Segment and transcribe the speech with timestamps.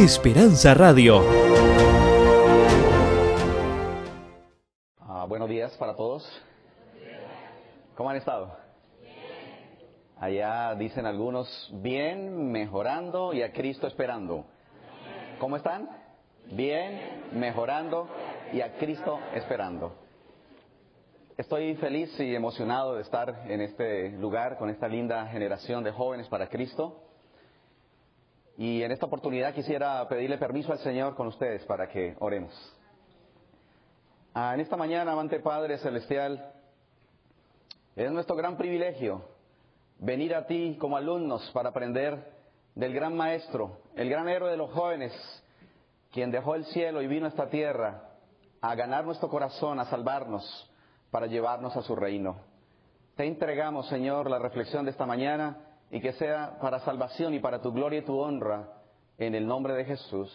[0.00, 1.20] Esperanza Radio.
[4.98, 6.26] Ah, buenos días para todos.
[7.96, 8.50] ¿Cómo han estado?
[10.18, 14.46] Allá dicen algunos, bien, mejorando y a Cristo esperando.
[15.38, 15.90] ¿Cómo están?
[16.50, 18.08] Bien, mejorando
[18.54, 19.92] y a Cristo esperando.
[21.36, 26.26] Estoy feliz y emocionado de estar en este lugar con esta linda generación de jóvenes
[26.28, 27.09] para Cristo.
[28.60, 32.52] Y en esta oportunidad quisiera pedirle permiso al Señor con ustedes para que oremos.
[34.34, 36.52] Ah, en esta mañana, amante Padre Celestial,
[37.96, 39.24] es nuestro gran privilegio
[39.98, 42.34] venir a ti como alumnos para aprender
[42.74, 45.14] del gran Maestro, el gran héroe de los jóvenes,
[46.12, 48.10] quien dejó el cielo y vino a esta tierra
[48.60, 50.70] a ganar nuestro corazón, a salvarnos,
[51.10, 52.36] para llevarnos a su reino.
[53.16, 57.60] Te entregamos, Señor, la reflexión de esta mañana y que sea para salvación y para
[57.60, 58.68] tu gloria y tu honra,
[59.18, 60.30] en el nombre de Jesús.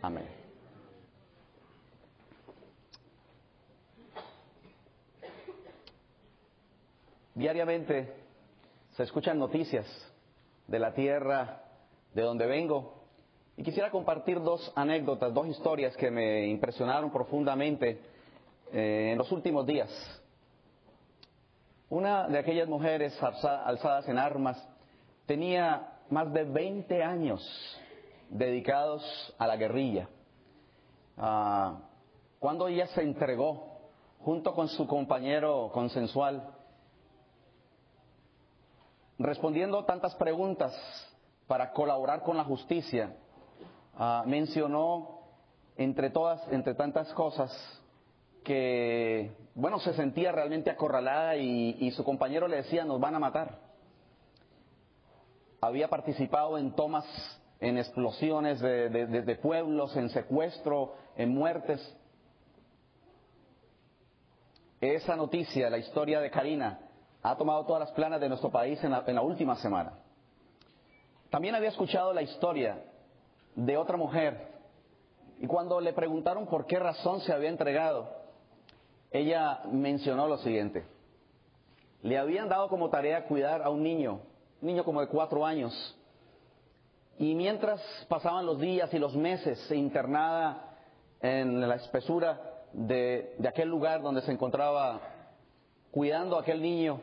[0.00, 0.26] Amén.
[7.34, 8.14] Diariamente
[8.92, 9.86] se escuchan noticias
[10.68, 11.62] de la tierra
[12.14, 13.02] de donde vengo
[13.56, 18.00] y quisiera compartir dos anécdotas, dos historias que me impresionaron profundamente
[18.72, 19.90] eh, en los últimos días.
[21.90, 24.56] Una de aquellas mujeres alzadas en armas
[25.26, 27.42] tenía más de 20 años
[28.28, 29.02] dedicados
[29.38, 30.08] a la guerrilla.
[31.16, 31.78] Ah,
[32.38, 33.78] cuando ella se entregó
[34.20, 36.50] junto con su compañero consensual,
[39.18, 40.74] respondiendo tantas preguntas
[41.46, 43.16] para colaborar con la justicia,
[43.96, 45.20] ah, mencionó
[45.76, 47.50] entre todas, entre tantas cosas,
[48.44, 53.58] que, bueno, se sentía realmente acorralada y su compañero le decía, nos van a matar
[55.66, 57.04] había participado en tomas,
[57.60, 61.80] en explosiones de, pueblos, en secuestro, en muertes.
[64.80, 66.80] Esa noticia, la historia de Karina,
[67.22, 69.94] ha tomado todas las planas de nuestro país en la, en la última semana.
[71.30, 72.84] También había escuchado la historia
[73.56, 74.52] de otra mujer
[75.40, 78.08] y cuando le preguntaron por qué razón se había entregado,
[79.10, 80.84] ella mencionó lo siguiente.
[82.02, 84.20] Le habían dado como tarea cuidar a un niño
[84.64, 85.72] niño como de cuatro años.
[87.18, 90.76] Y mientras pasaban los días y los meses internada
[91.20, 92.40] en la espesura
[92.72, 95.00] de, aquel lugar donde se encontraba
[95.90, 97.00] cuidando a aquel niño,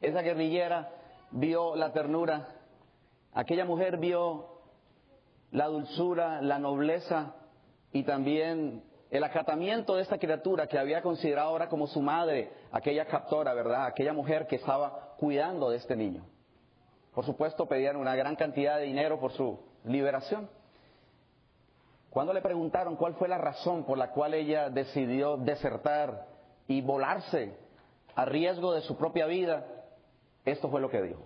[0.00, 0.90] esa guerrillera
[1.30, 2.48] vio la ternura,
[3.32, 4.56] aquella mujer vio
[5.52, 7.34] la dulzura, la nobleza
[7.92, 13.06] y también el acatamiento de esta criatura que había considerado ahora como su madre, aquella
[13.06, 13.86] captora, ¿verdad?
[13.86, 16.24] Aquella mujer que estaba cuidando de este niño.
[17.16, 20.50] Por supuesto, pedían una gran cantidad de dinero por su liberación.
[22.10, 26.26] Cuando le preguntaron cuál fue la razón por la cual ella decidió desertar
[26.68, 27.56] y volarse
[28.14, 29.64] a riesgo de su propia vida,
[30.44, 31.24] esto fue lo que dijo.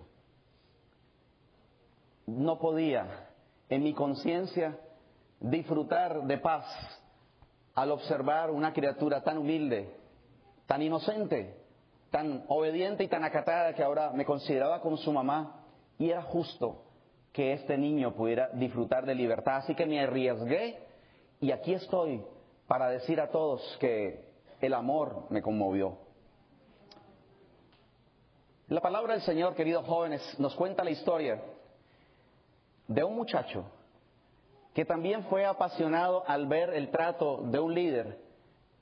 [2.25, 3.27] No podía
[3.67, 4.79] en mi conciencia
[5.41, 6.63] disfrutar de paz
[7.75, 9.93] al observar una criatura tan humilde,
[10.67, 11.53] tan inocente,
[12.11, 15.57] tan obediente y tan acatada que ahora me consideraba como su mamá
[16.01, 16.81] y era justo
[17.31, 19.57] que este niño pudiera disfrutar de libertad.
[19.57, 20.79] Así que me arriesgué
[21.39, 22.25] y aquí estoy
[22.65, 24.25] para decir a todos que
[24.61, 25.99] el amor me conmovió.
[28.67, 31.39] La palabra del Señor, queridos jóvenes, nos cuenta la historia
[32.87, 33.65] de un muchacho
[34.73, 38.17] que también fue apasionado al ver el trato de un líder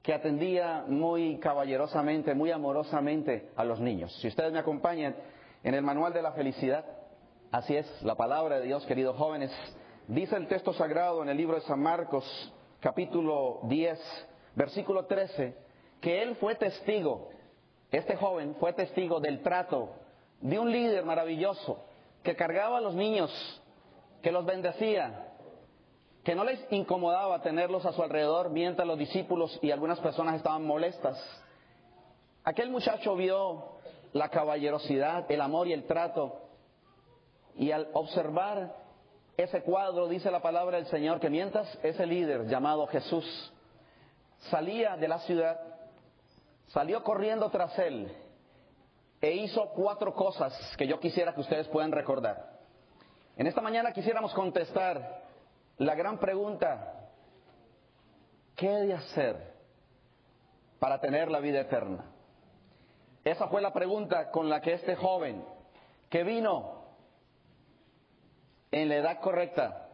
[0.03, 4.17] que atendía muy caballerosamente, muy amorosamente a los niños.
[4.21, 5.17] Si ustedes me acompañan
[5.65, 6.98] en el Manual de la Felicidad,
[7.51, 9.51] Así es, la palabra de Dios, queridos jóvenes.
[10.07, 12.23] Dice el texto sagrado en el libro de San Marcos,
[12.79, 13.99] capítulo 10,
[14.53, 15.57] versículo 13,
[15.99, 17.29] que él fue testigo,
[17.89, 19.89] este joven fue testigo del trato
[20.41, 21.83] de un líder maravilloso
[22.21, 23.31] que cargaba a los niños,
[24.21, 25.33] que los bendecía,
[26.23, 30.63] que no les incomodaba tenerlos a su alrededor mientras los discípulos y algunas personas estaban
[30.63, 31.17] molestas.
[32.43, 33.79] Aquel muchacho vio
[34.13, 36.48] la caballerosidad, el amor y el trato
[37.57, 38.75] y al observar
[39.37, 43.53] ese cuadro, dice la palabra del Señor, que mientras ese líder llamado Jesús
[44.49, 45.59] salía de la ciudad,
[46.67, 48.11] salió corriendo tras él
[49.21, 52.59] e hizo cuatro cosas que yo quisiera que ustedes puedan recordar.
[53.37, 55.23] En esta mañana quisiéramos contestar
[55.77, 57.09] la gran pregunta,
[58.55, 59.53] ¿qué de hacer
[60.79, 62.05] para tener la vida eterna?
[63.23, 65.43] Esa fue la pregunta con la que este joven
[66.09, 66.78] que vino
[68.71, 69.87] en la edad correcta,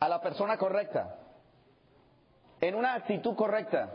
[0.00, 1.18] a la persona correcta,
[2.60, 3.94] en una actitud correcta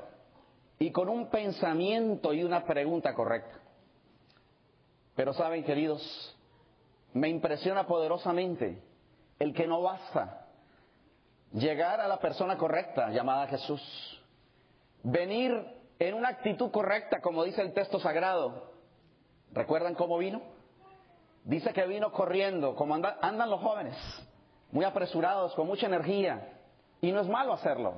[0.80, 3.60] y con un pensamiento y una pregunta correcta.
[5.16, 6.38] Pero saben, queridos,
[7.14, 8.81] me impresiona poderosamente
[9.40, 10.48] el que no basta
[11.54, 13.81] llegar a la persona correcta llamada Jesús,
[15.04, 15.52] venir
[15.98, 18.72] en una actitud correcta, como dice el texto sagrado.
[19.52, 20.42] ¿Recuerdan cómo vino?
[21.44, 23.95] Dice que vino corriendo, como andan los jóvenes,
[24.71, 26.53] muy apresurados, con mucha energía.
[27.01, 27.95] Y no es malo hacerlo,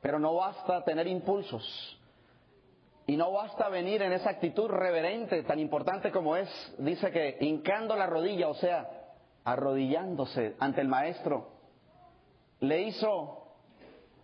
[0.00, 2.00] pero no basta tener impulsos.
[3.06, 7.94] Y no basta venir en esa actitud reverente, tan importante como es, dice que hincando
[7.96, 8.88] la rodilla, o sea,
[9.44, 11.50] arrodillándose ante el maestro,
[12.60, 13.44] le hizo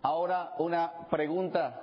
[0.01, 1.79] ahora una pregunta.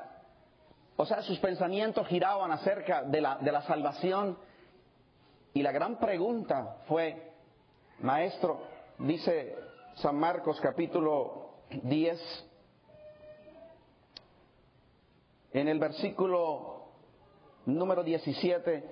[0.97, 4.37] O sea, sus pensamientos giraban acerca de la, de la salvación.
[5.55, 7.33] Y la gran pregunta fue,
[8.01, 8.61] maestro,
[8.99, 9.57] dice
[9.97, 12.49] San Marcos capítulo 10,
[15.53, 16.89] en el versículo
[17.67, 18.85] número 17,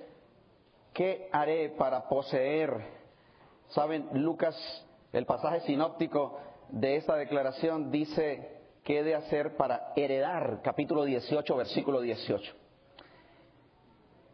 [0.93, 2.97] ¿qué haré para poseer?
[3.69, 4.55] Saben, Lucas,
[5.13, 6.39] el pasaje sinóptico
[6.69, 10.61] de esta declaración dice, ¿qué he de hacer para heredar?
[10.63, 12.53] Capítulo 18, versículo 18.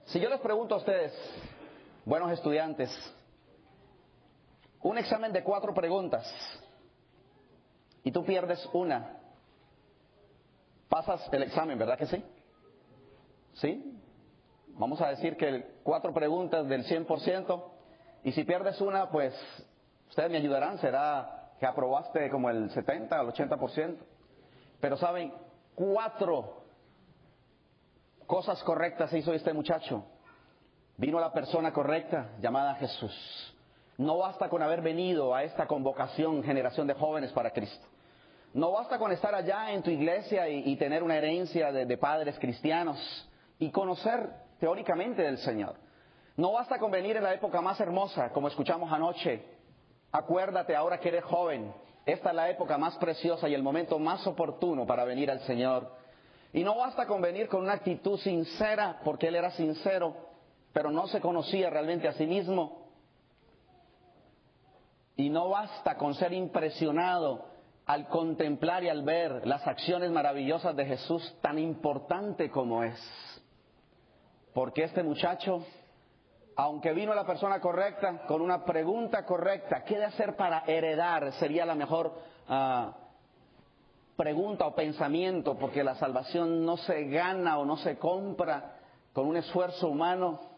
[0.05, 1.13] Si yo les pregunto a ustedes,
[2.05, 2.89] buenos estudiantes,
[4.81, 6.29] un examen de cuatro preguntas
[8.03, 9.17] y tú pierdes una,
[10.89, 12.23] pasas el examen, ¿verdad que sí?
[13.53, 13.99] ¿Sí?
[14.69, 17.63] Vamos a decir que cuatro preguntas del 100%,
[18.23, 19.33] y si pierdes una, pues
[20.09, 23.97] ustedes me ayudarán, será que aprobaste como el 70 al 80%.
[24.79, 25.33] Pero saben,
[25.75, 26.63] cuatro
[28.25, 30.05] cosas correctas hizo este muchacho.
[31.03, 33.13] Vino la persona correcta llamada Jesús.
[33.97, 37.85] No basta con haber venido a esta convocación, generación de jóvenes para Cristo.
[38.53, 42.97] No basta con estar allá en tu iglesia y, tener una herencia de padres cristianos
[43.59, 44.29] y conocer
[44.61, 45.75] teóricamente del Señor.
[46.37, 49.43] No basta con venir en la época más hermosa, como escuchamos anoche.
[50.09, 51.73] Acuérdate ahora que eres joven.
[52.05, 55.97] Esta es la época más preciosa y el momento más oportuno para venir al Señor.
[56.53, 60.31] Y no basta con venir con una actitud sincera, porque Él era sincero,
[60.73, 62.83] pero no se conocía realmente a sí mismo.
[65.15, 67.45] Y no basta con ser impresionado
[67.85, 72.99] al contemplar y al ver las acciones maravillosas de Jesús, tan importante como es.
[74.53, 75.63] Porque este muchacho,
[76.55, 81.33] aunque vino la persona correcta, con una pregunta correcta, ¿qué de hacer para heredar?
[81.33, 82.13] Sería la mejor
[82.47, 82.93] ah,
[84.15, 88.77] pregunta o pensamiento, porque la salvación no se gana o no se compra
[89.11, 90.52] con un esfuerzo humano.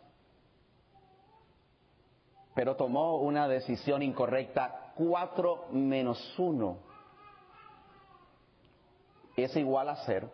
[2.55, 6.79] Pero tomó una decisión incorrecta, cuatro menos uno
[9.35, 10.31] es igual a cero.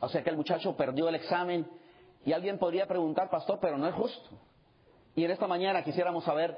[0.00, 1.68] O sea que el muchacho perdió el examen
[2.24, 4.30] y alguien podría preguntar, pastor, pero no es justo.
[5.14, 6.56] Y en esta mañana quisiéramos saber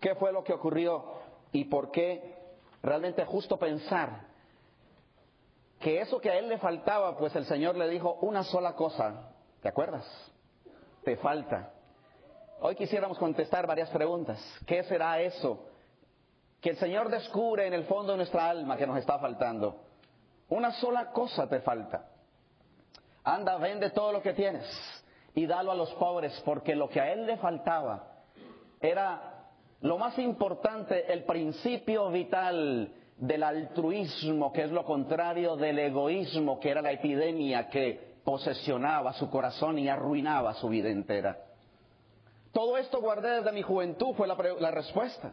[0.00, 1.04] qué fue lo que ocurrió
[1.52, 2.36] y por qué
[2.82, 4.28] realmente es justo pensar
[5.80, 9.32] que eso que a él le faltaba, pues el Señor le dijo una sola cosa,
[9.62, 10.06] ¿te acuerdas?
[11.04, 11.72] Te falta.
[12.60, 14.38] Hoy quisiéramos contestar varias preguntas.
[14.66, 15.64] ¿Qué será eso
[16.60, 19.80] que el Señor descubre en el fondo de nuestra alma que nos está faltando?
[20.48, 22.08] Una sola cosa te falta.
[23.22, 24.66] Anda, vende todo lo que tienes
[25.36, 28.24] y dalo a los pobres, porque lo que a él le faltaba
[28.80, 29.44] era
[29.82, 36.70] lo más importante, el principio vital del altruismo, que es lo contrario del egoísmo, que
[36.70, 41.47] era la epidemia que posesionaba su corazón y arruinaba su vida entera.
[42.52, 45.32] Todo esto guardé desde mi juventud, fue la, la respuesta.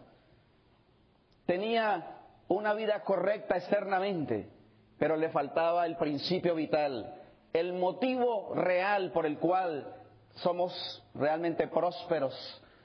[1.46, 2.18] Tenía
[2.48, 4.50] una vida correcta externamente,
[4.98, 7.22] pero le faltaba el principio vital,
[7.54, 9.96] el motivo real por el cual
[10.36, 12.34] somos realmente prósperos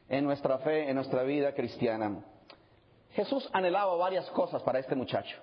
[0.09, 2.25] en nuestra fe, en nuestra vida cristiana.
[3.13, 5.37] Jesús anhelaba varias cosas para este muchacho.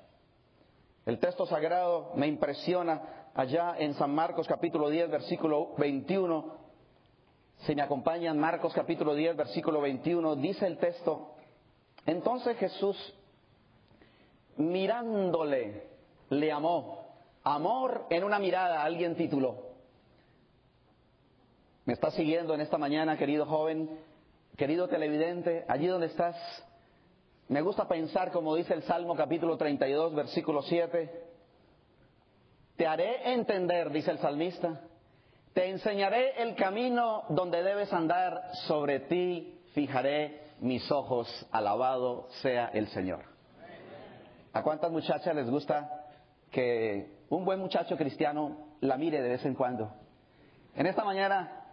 [1.05, 6.66] El texto sagrado me impresiona allá en San Marcos capítulo 10, versículo 21.
[7.59, 11.35] Si me acompañan, Marcos capítulo 10, versículo 21, dice el texto,
[12.05, 12.95] entonces Jesús,
[14.57, 15.87] mirándole,
[16.29, 17.07] le amó
[17.43, 19.67] Amor en una mirada, alguien tituló.
[21.85, 23.89] ¿Me estás siguiendo en esta mañana, querido joven,
[24.57, 26.35] querido televidente, allí donde estás?
[27.47, 31.23] Me gusta pensar, como dice el Salmo capítulo 32, versículo 7,
[32.75, 34.81] te haré entender, dice el salmista,
[35.57, 42.87] te enseñaré el camino donde debes andar, sobre ti fijaré mis ojos, alabado sea el
[42.89, 43.23] Señor.
[44.53, 46.05] ¿A cuántas muchachas les gusta
[46.51, 49.91] que un buen muchacho cristiano la mire de vez en cuando?
[50.75, 51.65] En esta mañana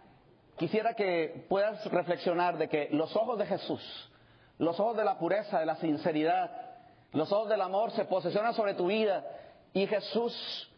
[0.57, 4.11] quisiera que puedas reflexionar de que los ojos de Jesús,
[4.57, 6.49] los ojos de la pureza, de la sinceridad,
[7.11, 9.23] los ojos del amor se posesionan sobre tu vida
[9.73, 10.74] y Jesús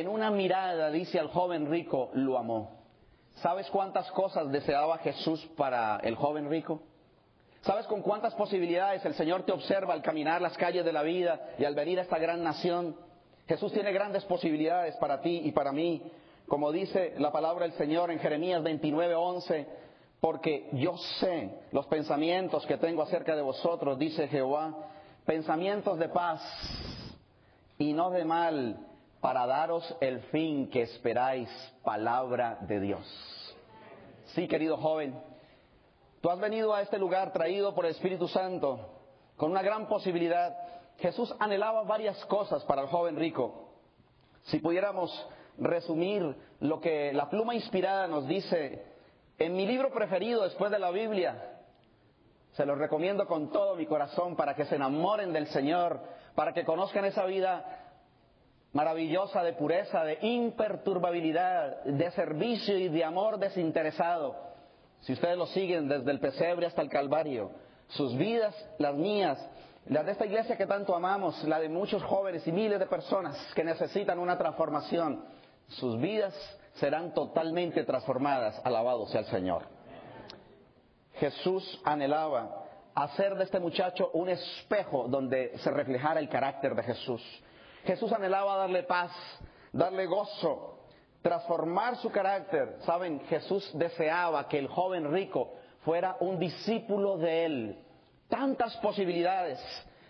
[0.00, 2.70] en una mirada dice al joven rico, lo amó.
[3.36, 6.82] ¿Sabes cuántas cosas deseaba Jesús para el joven rico?
[7.62, 11.40] ¿Sabes con cuántas posibilidades el Señor te observa al caminar las calles de la vida
[11.58, 12.94] y al venir a esta gran nación?
[13.46, 16.02] Jesús tiene grandes posibilidades para ti y para mí,
[16.46, 19.66] como dice la palabra del Señor en Jeremías 29, 11,
[20.20, 24.74] porque yo sé los pensamientos que tengo acerca de vosotros, dice Jehová,
[25.26, 26.42] pensamientos de paz
[27.78, 28.78] y no de mal,
[29.24, 31.48] para daros el fin que esperáis,
[31.82, 33.56] palabra de Dios.
[34.34, 35.18] Sí, querido joven,
[36.20, 38.86] tú has venido a este lugar traído por el Espíritu Santo
[39.38, 40.54] con una gran posibilidad.
[40.98, 43.70] Jesús anhelaba varias cosas para el joven rico.
[44.42, 45.10] Si pudiéramos
[45.56, 48.84] resumir lo que la pluma inspirada nos dice
[49.38, 51.62] en mi libro preferido después de la Biblia,
[52.52, 55.98] se los recomiendo con todo mi corazón para que se enamoren del Señor,
[56.34, 57.83] para que conozcan esa vida
[58.74, 64.36] maravillosa de pureza, de imperturbabilidad, de servicio y de amor desinteresado.
[65.00, 67.52] Si ustedes lo siguen desde el pesebre hasta el Calvario,
[67.88, 69.38] sus vidas, las mías,
[69.86, 73.38] las de esta iglesia que tanto amamos, la de muchos jóvenes y miles de personas
[73.54, 75.24] que necesitan una transformación,
[75.68, 76.34] sus vidas
[76.74, 78.60] serán totalmente transformadas.
[78.64, 79.62] Alabado sea el Señor.
[81.14, 87.22] Jesús anhelaba hacer de este muchacho un espejo donde se reflejara el carácter de Jesús.
[87.84, 89.10] Jesús anhelaba darle paz,
[89.72, 90.78] darle gozo,
[91.22, 92.76] transformar su carácter.
[92.84, 95.52] Saben, Jesús deseaba que el joven rico
[95.84, 97.84] fuera un discípulo de él.
[98.28, 99.60] Tantas posibilidades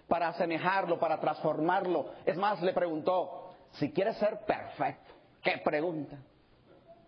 [0.09, 2.11] para asemejarlo, para transformarlo.
[2.25, 6.17] Es más, le preguntó, si quieres ser perfecto, ¿qué pregunta?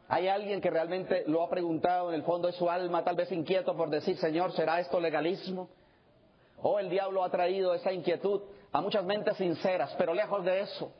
[0.09, 3.31] Hay alguien que realmente lo ha preguntado en el fondo de su alma, tal vez
[3.33, 5.69] inquieto por decir, Señor, ¿será esto legalismo?
[6.63, 8.43] O el diablo ha traído esa inquietud
[8.77, 10.93] a muchas mentes sinceras, pero lejos de eso.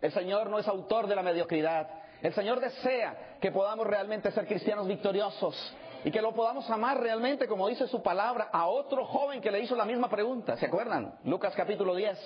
[0.00, 1.88] El Señor no es autor de la mediocridad.
[2.22, 5.74] El Señor desea que podamos realmente ser cristianos victoriosos
[6.04, 9.58] y que lo podamos amar realmente, como dice su palabra, a otro joven que le
[9.58, 10.56] hizo la misma pregunta.
[10.58, 11.18] ¿Se acuerdan?
[11.24, 12.16] Lucas capítulo 10.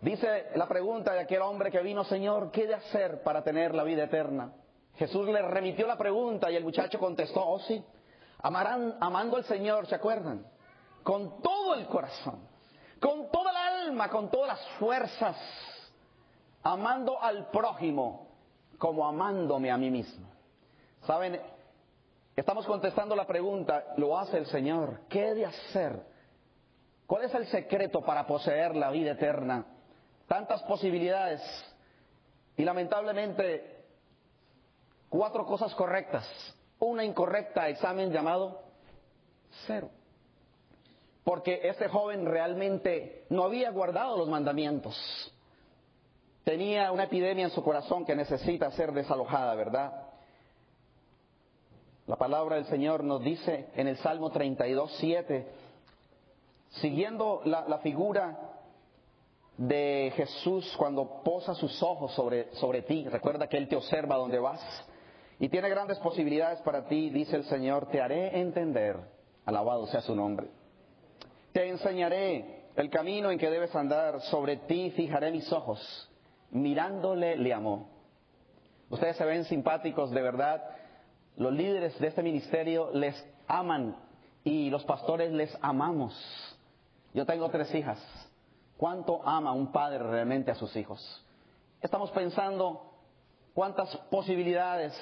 [0.00, 3.84] Dice la pregunta de aquel hombre que vino, Señor, ¿qué de hacer para tener la
[3.84, 4.52] vida eterna?
[4.96, 7.84] Jesús le remitió la pregunta y el muchacho contestó, oh sí,
[8.42, 10.44] amarán, amando al Señor, ¿se acuerdan?
[11.04, 12.52] Con todo el corazón
[13.04, 13.43] con toda la
[13.86, 15.36] alma, con todas las fuerzas,
[16.62, 18.28] amando al prójimo
[18.78, 20.26] como amándome a mí mismo.
[21.06, 21.40] ¿Saben?
[22.36, 26.02] Estamos contestando la pregunta, lo hace el Señor, ¿qué he de hacer?
[27.06, 29.64] ¿Cuál es el secreto para poseer la vida eterna?
[30.26, 31.40] Tantas posibilidades
[32.56, 33.84] y lamentablemente
[35.08, 36.26] cuatro cosas correctas,
[36.80, 38.62] una incorrecta, examen llamado
[39.66, 39.90] cero
[41.24, 44.94] porque ese joven realmente no había guardado los mandamientos.
[46.44, 50.02] Tenía una epidemia en su corazón que necesita ser desalojada, ¿verdad?
[52.06, 55.46] La palabra del Señor nos dice en el Salmo 32, 7,
[56.82, 58.38] siguiendo la, la figura
[59.56, 64.38] de Jesús cuando posa sus ojos sobre, sobre ti, recuerda que Él te observa donde
[64.38, 64.60] vas
[65.38, 68.98] y tiene grandes posibilidades para ti, dice el Señor, te haré entender,
[69.46, 70.48] alabado sea su nombre
[71.54, 76.10] te enseñaré el camino en que debes andar, sobre ti fijaré mis ojos.
[76.50, 77.88] Mirándole le amó.
[78.90, 80.64] Ustedes se ven simpáticos, de verdad.
[81.36, 83.14] Los líderes de este ministerio les
[83.46, 83.96] aman
[84.42, 86.12] y los pastores les amamos.
[87.14, 88.00] Yo tengo tres hijas.
[88.76, 91.24] ¿Cuánto ama un padre realmente a sus hijos?
[91.80, 92.82] Estamos pensando
[93.54, 94.92] cuántas posibilidades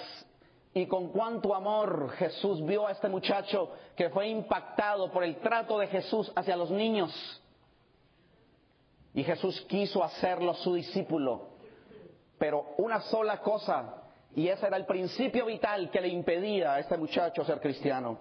[0.75, 5.79] y con cuánto amor Jesús vio a este muchacho que fue impactado por el trato
[5.79, 7.13] de Jesús hacia los niños.
[9.15, 11.49] Y Jesús quiso hacerlo su discípulo.
[12.39, 14.03] Pero una sola cosa,
[14.35, 18.19] y ese era el principio vital que le impedía a este muchacho ser cristiano.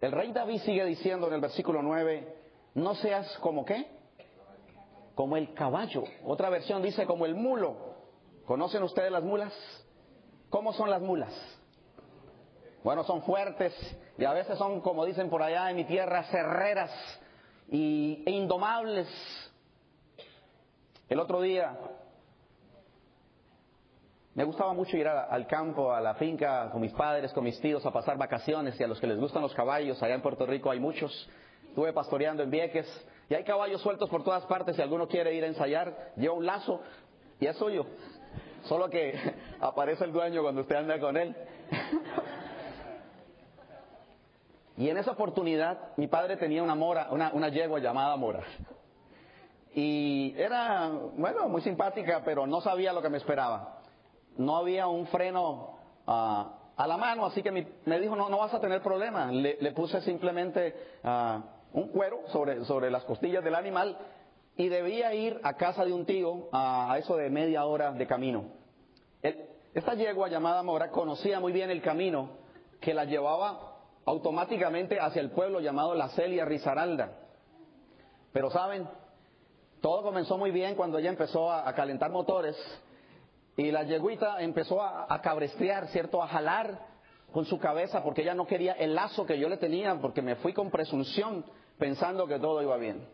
[0.00, 2.36] El rey David sigue diciendo en el versículo 9,
[2.74, 3.86] no seas como qué?
[5.14, 6.02] Como el caballo.
[6.24, 7.94] Otra versión dice como el mulo.
[8.44, 9.52] ¿Conocen ustedes las mulas?
[10.54, 11.32] ¿Cómo son las mulas?
[12.84, 13.74] Bueno, son fuertes
[14.16, 16.92] y a veces son, como dicen por allá en mi tierra, cerreras
[17.68, 19.08] y, e indomables.
[21.08, 21.76] El otro día
[24.36, 27.84] me gustaba mucho ir al campo, a la finca, con mis padres, con mis tíos,
[27.84, 30.70] a pasar vacaciones y a los que les gustan los caballos, allá en Puerto Rico
[30.70, 31.28] hay muchos.
[31.66, 32.86] estuve pastoreando en Vieques,
[33.28, 36.46] y hay caballos sueltos por todas partes, si alguno quiere ir a ensayar, lleva un
[36.46, 36.80] lazo
[37.40, 37.86] y es suyo.
[38.64, 39.18] Solo que
[39.60, 41.34] aparece el dueño cuando usted anda con él.
[44.76, 48.40] Y en esa oportunidad mi padre tenía una mora, una, yegua llamada Mora.
[49.72, 53.78] Y era, bueno, muy simpática, pero no sabía lo que me esperaba.
[54.36, 58.54] No había un freno ah, a la mano, así que me dijo, no, no vas
[58.54, 59.30] a tener problema.
[59.30, 61.42] Le, puse simplemente ah,
[61.72, 63.96] un cuero sobre las costillas del animal
[64.56, 68.44] y debía ir a casa de un tío a, eso de media hora de camino.
[69.74, 72.30] esta yegua llamada Mora conocía muy bien el camino
[72.80, 73.72] que la llevaba
[74.04, 77.12] automáticamente hacia el pueblo llamado La Celia Rizaralda.
[78.32, 78.86] Pero saben,
[79.80, 82.56] todo comenzó muy bien cuando ella empezó a, calentar motores
[83.56, 86.22] y la yeguita empezó a, a, cabrestear, ¿cierto?
[86.22, 86.78] A jalar
[87.32, 90.36] con su cabeza porque ella no quería el lazo que yo le tenía porque me
[90.36, 91.44] fui con presunción
[91.78, 93.04] pensando que todo iba bien.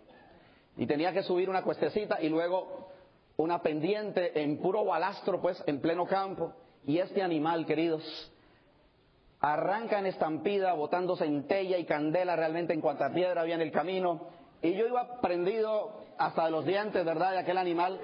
[0.80, 2.88] Y tenía que subir una cuestecita y luego
[3.37, 6.54] una pendiente en puro balastro, pues, en pleno campo.
[6.87, 8.32] Y este animal, queridos,
[9.40, 14.22] arranca en estampida, botando centella y candela realmente en cuanta piedra había en el camino.
[14.62, 18.00] Y yo iba prendido hasta de los dientes, ¿verdad?, de aquel animal,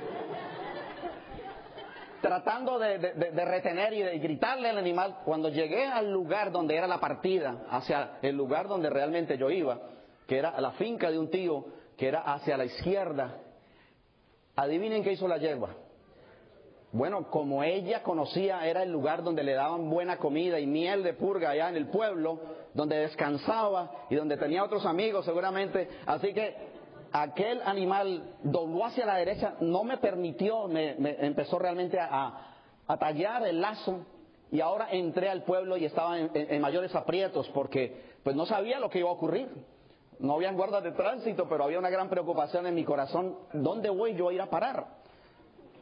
[2.21, 2.99] tratando de,
[3.43, 5.21] retener y de gritarle al animal.
[5.25, 9.81] Cuando llegué al lugar donde era la partida, hacia el lugar donde realmente yo iba,
[10.27, 13.39] que era la finca de un tío, que era hacia la izquierda,
[14.55, 15.71] adivinen qué hizo la yegua.
[16.93, 21.13] Bueno, como ella conocía, era el lugar donde le daban buena comida y miel de
[21.13, 22.41] purga allá en el pueblo,
[22.73, 25.89] donde descansaba y donde tenía otros amigos seguramente.
[26.07, 26.55] Así que
[27.13, 32.53] aquel animal dobló hacia la derecha, no me permitió, me, empezó realmente a,
[32.99, 34.07] tallar el lazo
[34.53, 38.89] y ahora entré al pueblo y estaba en, mayores aprietos porque pues no sabía lo
[38.89, 39.49] que iba a ocurrir.
[40.19, 43.37] No habían guardas de tránsito, pero había una gran preocupación en mi corazón.
[43.53, 44.87] ¿Dónde voy yo a ir a parar?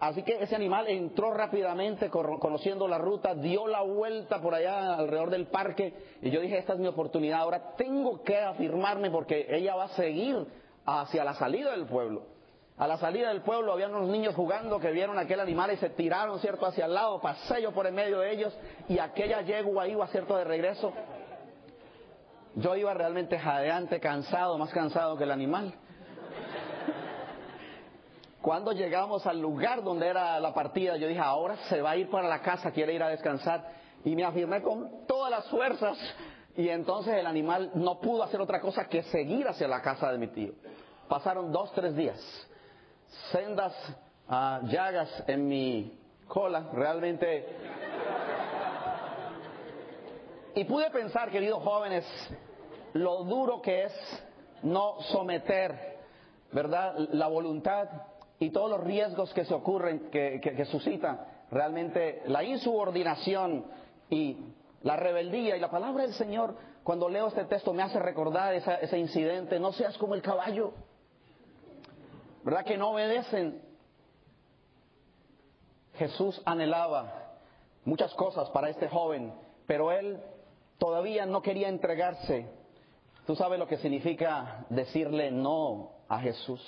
[0.01, 5.31] Así que ese animal entró rápidamente conociendo la ruta, dio la vuelta por allá alrededor
[5.31, 9.77] del parque y yo dije, esta es mi oportunidad, ahora tengo que afirmarme porque ella
[9.77, 10.45] va a seguir
[10.85, 12.23] hacia la salida del pueblo.
[12.77, 15.91] A la salida del pueblo había unos niños jugando que vieron aquel animal y se
[15.91, 19.87] tiraron, ¿cierto?, hacia el lado, pasé yo por en medio de ellos y aquella yegua
[19.87, 20.93] iba, ¿cierto?, de regreso.
[22.57, 25.75] Yo iba realmente jadeante, cansado, más cansado que el animal.
[28.41, 32.11] Cuando llegamos al lugar donde era la partida, yo dije, ahora se va a ir
[32.11, 33.65] para la casa, quiere ir a descansar.
[34.05, 35.99] Y me afirmé con todas las fuerzas.
[36.57, 40.19] Y entonces el animal no pudo hacer otra cosa que seguir hacia la casa de
[40.19, 40.53] mi tío.
[41.09, 42.21] Pasaron dos, tres días.
[43.33, 43.75] Sendas
[44.29, 47.47] ah, llagas en mi cola, realmente.
[50.55, 52.05] Y pude pensar, queridos jóvenes,
[52.95, 53.93] lo duro que es
[54.63, 55.99] no someter,
[56.53, 57.89] ¿verdad?, la voluntad
[58.39, 63.67] y todos los riesgos que se ocurren, que, que, suscitan realmente la insubordinación
[64.11, 64.39] y
[64.83, 65.57] la rebeldía.
[65.57, 69.59] Y la palabra del Señor, cuando leo este texto, me hace recordar ese incidente.
[69.59, 70.73] No seas como el caballo,
[72.45, 72.65] ¿verdad?
[72.65, 73.61] Que no obedecen.
[75.95, 77.13] Jesús anhelaba
[77.85, 79.33] muchas cosas para este joven,
[79.67, 80.21] pero él
[80.79, 82.64] todavía no quería entregarse.
[83.27, 86.61] Tú sabes lo que significa decirle no a Jesús.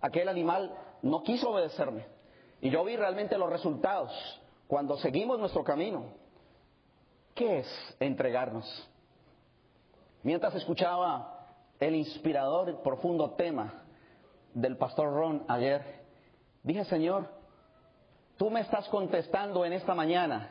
[0.00, 2.06] Aquel animal no quiso obedecerme.
[2.60, 4.10] Y yo vi realmente los resultados
[4.66, 6.06] cuando seguimos nuestro camino.
[7.34, 8.88] ¿Qué es entregarnos?
[10.22, 11.46] Mientras escuchaba
[11.78, 13.84] el inspirador profundo tema
[14.54, 16.04] del pastor Ron ayer,
[16.62, 17.28] dije, Señor,
[18.36, 20.50] tú me estás contestando en esta mañana.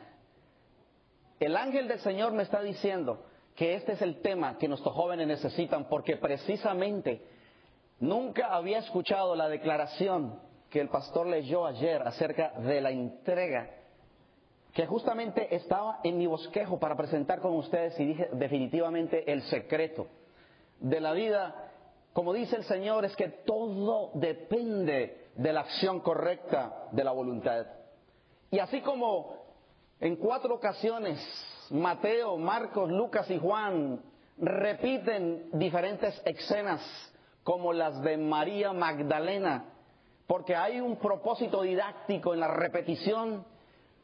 [1.40, 3.24] El ángel del Señor me está diciendo
[3.58, 7.20] que este es el tema que nuestros jóvenes necesitan porque precisamente
[8.00, 10.38] Nunca había escuchado la declaración
[10.70, 13.70] que el pastor leyó ayer acerca de la entrega,
[14.72, 20.06] que justamente estaba en mi bosquejo para presentar con ustedes y dije definitivamente el secreto
[20.78, 21.72] de la vida,
[22.12, 27.66] como dice el Señor, es que todo depende de la acción correcta de la voluntad.
[28.52, 29.38] Y así como
[29.98, 31.18] en cuatro ocasiones
[31.70, 34.00] Mateo, Marcos, Lucas y Juan
[34.38, 36.80] repiten diferentes escenas
[37.42, 39.64] como las de María Magdalena,
[40.26, 43.44] porque hay un propósito didáctico en la repetición,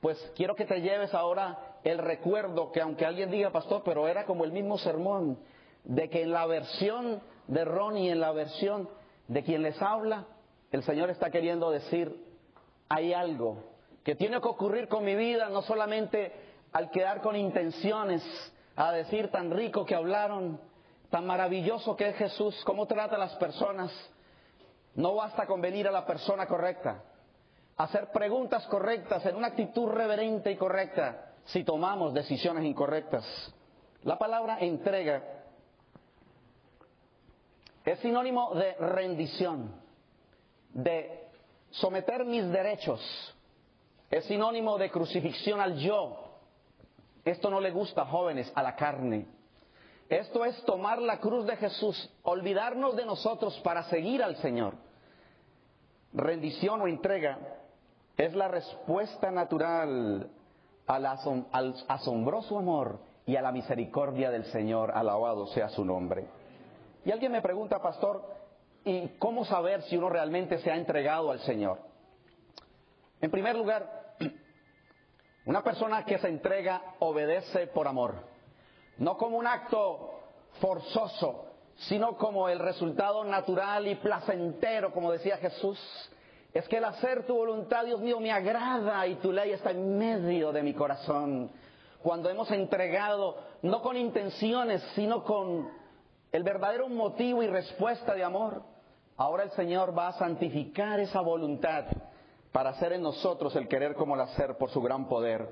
[0.00, 4.24] pues quiero que te lleves ahora el recuerdo que aunque alguien diga, pastor, pero era
[4.24, 5.38] como el mismo sermón,
[5.84, 8.88] de que en la versión de Ronnie, en la versión
[9.28, 10.26] de quien les habla,
[10.72, 12.16] el Señor está queriendo decir,
[12.88, 13.62] hay algo
[14.02, 16.32] que tiene que ocurrir con mi vida, no solamente
[16.74, 18.22] al quedar con intenciones
[18.76, 20.60] a decir tan rico que hablaron,
[21.08, 23.92] tan maravilloso que es Jesús, cómo trata a las personas.
[24.96, 27.00] No basta con venir a la persona correcta,
[27.76, 33.24] hacer preguntas correctas en una actitud reverente y correcta si tomamos decisiones incorrectas.
[34.02, 35.22] La palabra entrega
[37.84, 39.80] es sinónimo de rendición,
[40.72, 41.28] de
[41.70, 43.00] someter mis derechos,
[44.10, 46.23] es sinónimo de crucifixión al yo.
[47.24, 49.26] Esto no le gusta, jóvenes, a la carne.
[50.08, 54.74] Esto es tomar la cruz de Jesús, olvidarnos de nosotros para seguir al Señor.
[56.12, 57.38] Rendición o entrega
[58.16, 60.30] es la respuesta natural
[60.86, 64.92] al, asombroso amor y a la misericordia del Señor.
[64.92, 66.26] Alabado sea su nombre.
[67.04, 68.22] Y alguien me pregunta, pastor,
[68.84, 71.78] ¿y cómo saber si uno realmente se ha entregado al Señor?
[73.20, 74.03] En primer lugar,
[75.46, 78.14] una persona que se entrega obedece por amor,
[78.98, 80.10] no como un acto
[80.60, 85.78] forzoso, sino como el resultado natural y placentero, como decía Jesús.
[86.52, 89.98] Es que el hacer tu voluntad, Dios mío, me agrada y tu ley está en
[89.98, 91.50] medio de mi corazón.
[92.00, 95.68] Cuando hemos entregado, no con intenciones, sino con
[96.30, 98.62] el verdadero motivo y respuesta de amor,
[99.16, 101.86] ahora el Señor va a santificar esa voluntad
[102.54, 105.48] para hacer en nosotros el querer como el hacer por su gran poder.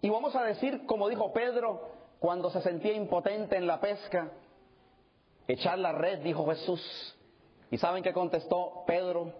[0.00, 4.30] Y vamos a decir, como dijo Pedro, cuando se sentía impotente en la pesca,
[5.46, 6.80] echar la red, dijo Jesús.
[7.70, 9.30] ¿Y saben qué contestó Pedro?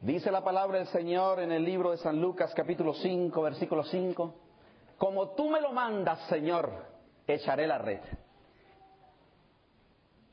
[0.00, 4.34] Dice la palabra del Señor en el libro de San Lucas capítulo 5, versículo 5,
[4.96, 6.70] como tú me lo mandas, Señor,
[7.26, 8.02] echaré la red.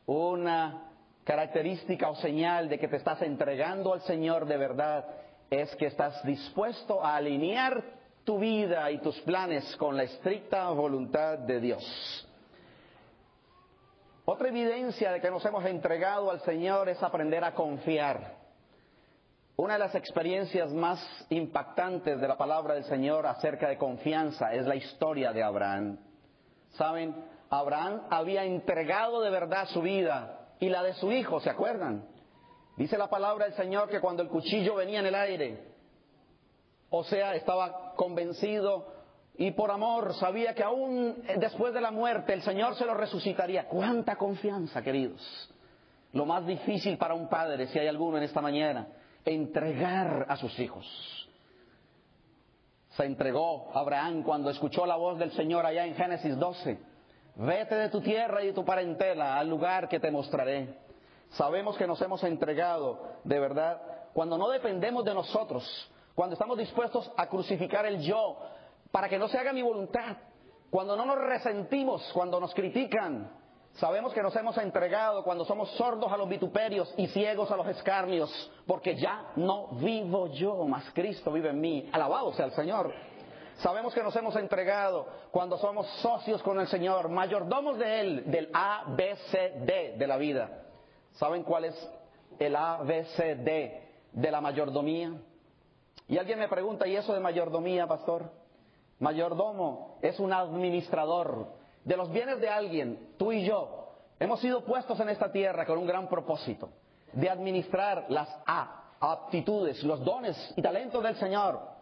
[0.06, 0.85] Una
[1.26, 5.06] característica o señal de que te estás entregando al Señor de verdad
[5.50, 7.84] es que estás dispuesto a alinear
[8.24, 12.28] tu vida y tus planes con la estricta voluntad de Dios.
[14.26, 18.36] Otra evidencia de que nos hemos entregado al Señor es aprender a confiar.
[19.56, 24.66] Una de las experiencias más impactantes de la palabra del Señor acerca de confianza es
[24.66, 25.98] la historia de Abraham.
[26.72, 27.16] Saben,
[27.50, 32.06] Abraham había entregado de verdad su vida y la de su hijo, ¿se acuerdan?
[32.78, 35.64] Dice la palabra del Señor que cuando el cuchillo venía en el aire,
[36.90, 38.94] o sea, estaba convencido
[39.38, 43.68] y por amor sabía que aún después de la muerte el Señor se lo resucitaría.
[43.68, 45.22] ¿Cuánta confianza, queridos?
[46.14, 48.88] Lo más difícil para un padre, si hay alguno en esta mañana,
[49.26, 50.86] entregar a sus hijos.
[52.92, 56.95] Se entregó Abraham cuando escuchó la voz del Señor allá en Génesis 12
[57.36, 60.80] Vete de tu tierra y de tu parentela al lugar que te mostraré.
[61.32, 63.82] Sabemos que nos hemos entregado de verdad
[64.14, 68.38] cuando no dependemos de nosotros, cuando estamos dispuestos a crucificar el yo
[68.90, 70.16] para que no se haga mi voluntad,
[70.70, 73.30] cuando no nos resentimos, cuando nos critican.
[73.74, 77.68] Sabemos que nos hemos entregado cuando somos sordos a los vituperios y ciegos a los
[77.68, 81.90] escarnios, porque ya no vivo yo, mas Cristo vive en mí.
[81.92, 82.94] Alabado sea el Señor.
[83.60, 88.50] Sabemos que nos hemos entregado cuando somos socios con el Señor, mayordomos de Él, del
[88.54, 90.50] A, B, C, D de la vida.
[91.14, 91.90] ¿Saben cuál es
[92.38, 95.14] el A, B, C, D de la mayordomía?
[96.08, 98.30] Y alguien me pregunta, ¿y eso de mayordomía, pastor?
[99.00, 101.48] Mayordomo es un administrador
[101.84, 103.94] de los bienes de alguien, tú y yo.
[104.20, 106.70] Hemos sido puestos en esta tierra con un gran propósito,
[107.14, 111.75] de administrar las A, aptitudes, los dones y talentos del Señor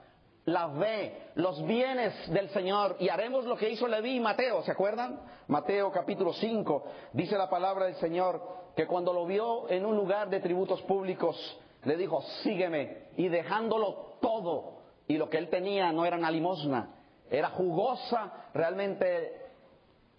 [0.45, 4.71] la ve, los bienes del Señor y haremos lo que hizo Leví y Mateo, ¿se
[4.71, 5.21] acuerdan?
[5.47, 8.41] Mateo capítulo 5 dice la palabra del Señor
[8.75, 11.38] que cuando lo vio en un lugar de tributos públicos
[11.84, 16.89] le dijo, sígueme y dejándolo todo y lo que él tenía no era una limosna,
[17.29, 19.41] era jugosa realmente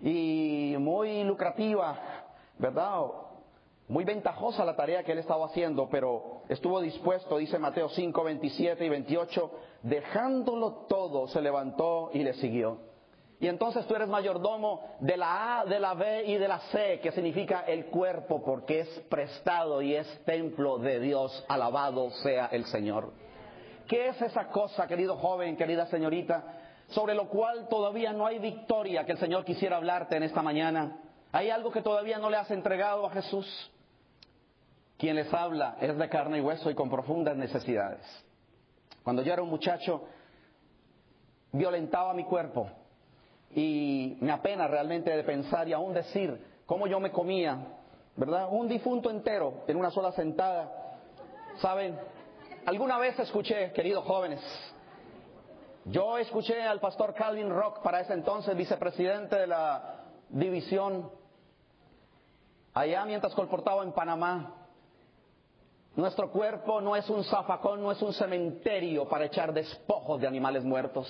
[0.01, 1.99] y muy lucrativa,
[2.59, 3.01] ¿verdad?
[3.87, 8.85] Muy ventajosa la tarea que él estaba haciendo, pero estuvo dispuesto, dice Mateo 5, 27
[8.85, 9.51] y 28,
[9.83, 12.79] dejándolo todo, se levantó y le siguió.
[13.41, 17.01] Y entonces tú eres mayordomo de la A, de la B y de la C,
[17.01, 21.45] que significa el cuerpo, porque es prestado y es templo de Dios.
[21.47, 23.13] Alabado sea el Señor.
[23.87, 26.43] ¿Qué es esa cosa, querido joven, querida señorita,
[26.89, 31.01] sobre lo cual todavía no hay victoria que el Señor quisiera hablarte en esta mañana?
[31.31, 33.71] ¿Hay algo que todavía no le has entregado a Jesús?
[34.97, 38.01] Quien les habla es de carne y hueso y con profundas necesidades.
[39.03, 40.03] Cuando yo era un muchacho,
[41.53, 42.71] violentaba mi cuerpo
[43.55, 47.59] y me apena realmente de pensar y aún decir cómo yo me comía,
[48.17, 48.49] ¿verdad?
[48.51, 50.99] Un difunto entero en una sola sentada.
[51.59, 51.99] ¿Saben?
[52.67, 54.41] Alguna vez escuché, queridos jóvenes,
[55.85, 61.11] yo escuché al pastor Calvin Rock, para ese entonces vicepresidente de la división
[62.75, 64.64] Allá mientras colportaba en Panamá,
[65.97, 70.65] nuestro cuerpo no es un zafacón, no es un cementerio para echar despojos de animales
[70.65, 71.09] muertos.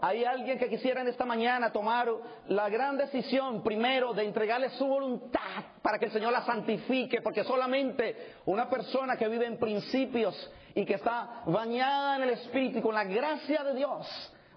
[0.00, 2.08] Hay alguien que quisiera en esta mañana tomar
[2.48, 7.42] la gran decisión primero de entregarle su voluntad para que el Señor la santifique, porque
[7.42, 12.82] solamente una persona que vive en principios y que está bañada en el Espíritu y
[12.82, 14.06] con la gracia de Dios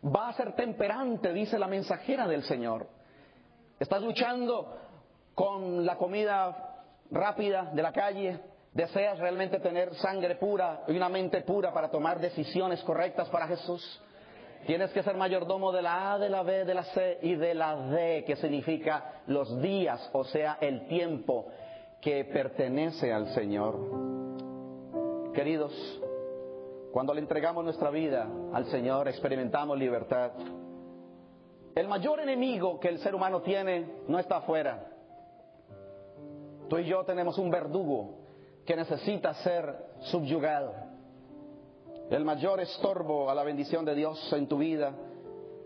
[0.03, 2.87] va a ser temperante, dice la mensajera del Señor.
[3.79, 4.77] Estás luchando
[5.33, 8.39] con la comida rápida de la calle,
[8.77, 14.03] deseas realmente tener sangre pura y una mente pura para tomar decisiones correctas para Jesús.
[14.67, 17.55] Tienes que ser mayordomo de la A, de la B, de la C y de
[17.55, 21.47] la D, que significa los días, o sea, el tiempo
[21.99, 23.79] que pertenece al Señor.
[25.33, 25.73] Queridos,
[26.91, 30.33] cuando le entregamos nuestra vida al Señor, experimentamos libertad.
[31.73, 34.85] El mayor enemigo que el ser humano tiene no está afuera.
[36.69, 38.26] Tú y yo tenemos un verdugo
[38.67, 40.73] que necesita ser subyugado.
[42.09, 44.93] El mayor estorbo a la bendición de Dios en tu vida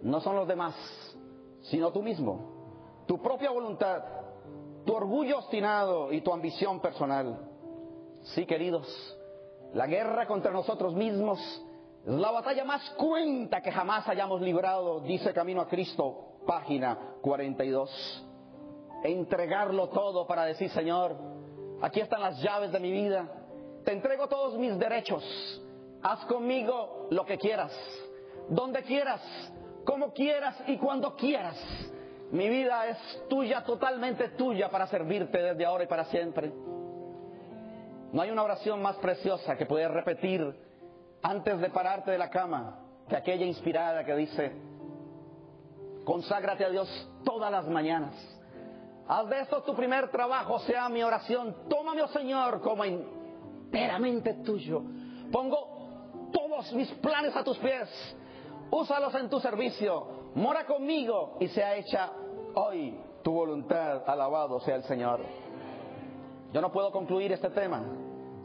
[0.03, 0.75] no son los demás,
[1.63, 4.03] sino tú mismo, tu propia voluntad,
[4.85, 7.39] tu orgullo obstinado y tu ambición personal.
[8.35, 8.87] Sí, queridos,
[9.73, 11.39] la guerra contra nosotros mismos
[12.05, 18.27] es la batalla más cuenta que jamás hayamos librado, dice Camino a Cristo, página 42.
[19.03, 21.40] Entregarlo todo para decir, Señor,
[21.81, 23.27] aquí están las llaves de mi vida,
[23.83, 25.23] te entrego todos mis derechos,
[26.03, 27.71] haz conmigo lo que quieras,
[28.49, 29.21] donde quieras,
[29.85, 31.57] como quieras y cuando quieras.
[32.31, 36.51] Mi vida es tuya, totalmente tuya, para servirte desde ahora y para siempre.
[38.13, 40.55] No hay una oración más preciosa que poder repetir
[41.21, 44.51] antes de pararte de la cama que aquella inspirada que dice,
[46.05, 48.13] conságrate a Dios todas las mañanas.
[49.07, 51.55] Haz de esto tu primer trabajo, sea mi oración.
[51.69, 54.81] Tómame, oh Señor, como enteramente tuyo.
[55.31, 57.89] Pongo todos mis planes a tus pies.
[58.69, 60.31] Úsalos en tu servicio.
[60.35, 62.11] Mora conmigo y sea hecha
[62.55, 64.03] hoy tu voluntad.
[64.07, 65.19] Alabado sea el Señor.
[66.53, 67.83] Yo no puedo concluir este tema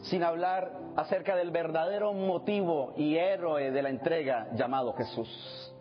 [0.03, 5.73] sin hablar acerca del verdadero motivo y héroe de la entrega llamado Jesús.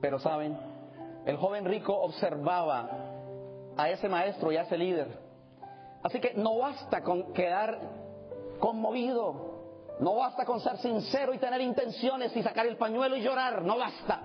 [0.00, 0.58] Pero saben,
[1.26, 2.88] el joven rico observaba
[3.76, 5.08] a ese maestro y a ese líder.
[6.02, 7.80] Así que no basta con quedar
[8.60, 13.62] conmovido, no basta con ser sincero y tener intenciones y sacar el pañuelo y llorar,
[13.62, 14.22] no basta.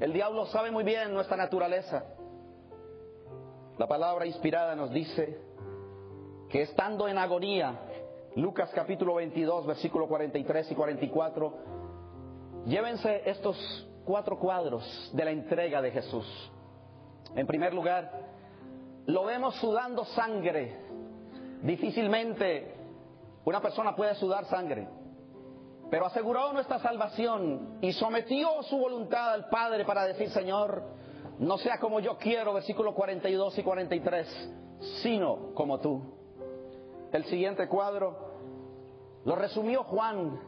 [0.00, 2.04] El diablo sabe muy bien nuestra naturaleza.
[3.76, 5.38] La palabra inspirada nos dice
[6.48, 7.78] que estando en agonía,
[8.36, 11.54] Lucas capítulo 22, versículo 43 y 44,
[12.64, 16.26] llévense estos cuatro cuadros de la entrega de Jesús.
[17.34, 18.10] En primer lugar,
[19.06, 20.80] lo vemos sudando sangre.
[21.62, 22.74] Difícilmente
[23.44, 24.88] una persona puede sudar sangre,
[25.90, 30.82] pero aseguró nuestra salvación y sometió su voluntad al Padre para decir, Señor,
[31.38, 34.50] no sea como yo quiero, versículos 42 y 43,
[35.02, 36.02] sino como tú.
[37.12, 38.16] El siguiente cuadro
[39.24, 40.40] lo resumió Juan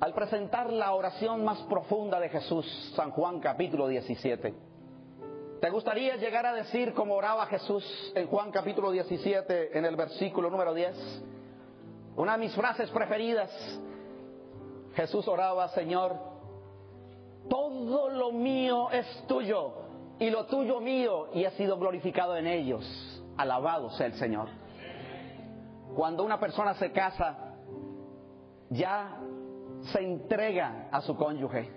[0.00, 4.54] al presentar la oración más profunda de Jesús, San Juan capítulo 17.
[5.60, 7.84] ¿Te gustaría llegar a decir cómo oraba Jesús
[8.14, 10.96] en Juan capítulo 17 en el versículo número 10?
[12.16, 13.50] Una de mis frases preferidas.
[14.94, 16.16] Jesús oraba, Señor,
[17.50, 19.74] todo lo mío es tuyo
[20.18, 23.22] y lo tuyo mío y ha sido glorificado en ellos.
[23.36, 24.48] Alabado sea el Señor.
[25.94, 27.36] Cuando una persona se casa,
[28.70, 29.18] ya
[29.82, 31.70] se entrega a su cónyuge.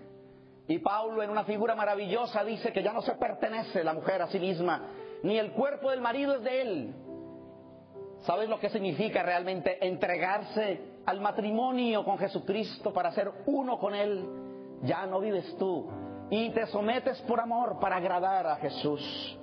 [0.67, 4.27] Y Pablo en una figura maravillosa dice que ya no se pertenece la mujer a
[4.27, 4.81] sí misma,
[5.23, 6.95] ni el cuerpo del marido es de él.
[8.21, 14.43] ¿Sabes lo que significa realmente entregarse al matrimonio con Jesucristo para ser uno con Él?
[14.83, 15.89] ya no vives tú
[16.29, 19.37] y te sometes por amor para agradar a Jesús.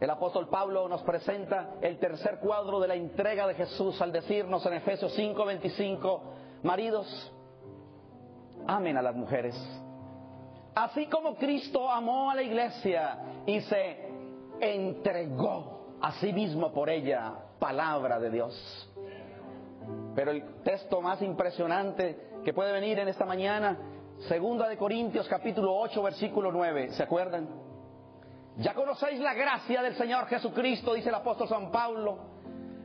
[0.00, 4.64] El apóstol Pablo nos presenta el tercer cuadro de la entrega de Jesús al decirnos
[4.66, 6.20] en Efesios 5:25,
[6.64, 7.32] maridos,
[8.66, 9.54] amen a las mujeres.
[10.74, 14.08] Así como Cristo amó a la iglesia y se
[14.60, 18.90] entregó a sí mismo por ella, palabra de Dios.
[20.14, 23.78] Pero el texto más impresionante que puede venir en esta mañana
[24.28, 27.48] Segunda de Corintios capítulo 8 versículo 9, ¿se acuerdan?
[28.58, 32.18] Ya conocéis la gracia del Señor Jesucristo, dice el apóstol San Pablo,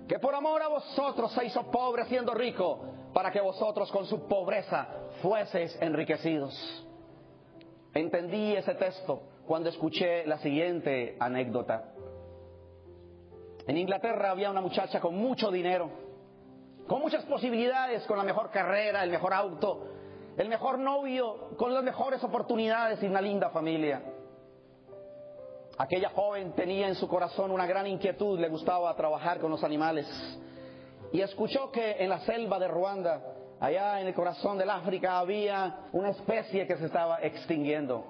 [0.08, 2.80] que por amor a vosotros se hizo pobre siendo rico,
[3.13, 4.88] para que vosotros con su pobreza
[5.22, 6.86] fueseis enriquecidos.
[7.93, 11.93] Entendí ese texto cuando escuché la siguiente anécdota.
[13.65, 15.89] En Inglaterra había una muchacha con mucho dinero,
[16.88, 19.88] con muchas posibilidades, con la mejor carrera, el mejor auto,
[20.38, 24.02] el mejor novio, con las mejores oportunidades y una linda familia.
[25.80, 30.08] Aquella joven tenía en su corazón una gran inquietud, le gustaba trabajar con los animales.
[31.12, 33.22] Y escuchó que en la selva de Ruanda,
[33.60, 38.04] allá en el corazón del África, había una especie que se estaba extinguiendo.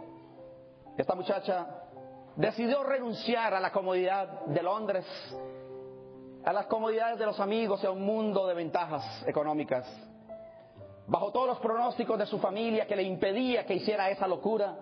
[0.97, 1.67] Esta muchacha
[2.37, 5.05] decidió renunciar a la comodidad de Londres,
[6.45, 9.85] a las comodidades de los amigos y a un mundo de ventajas económicas.
[11.05, 14.75] Bajo todos los pronósticos de su familia que le impedía que hiciera esa locura,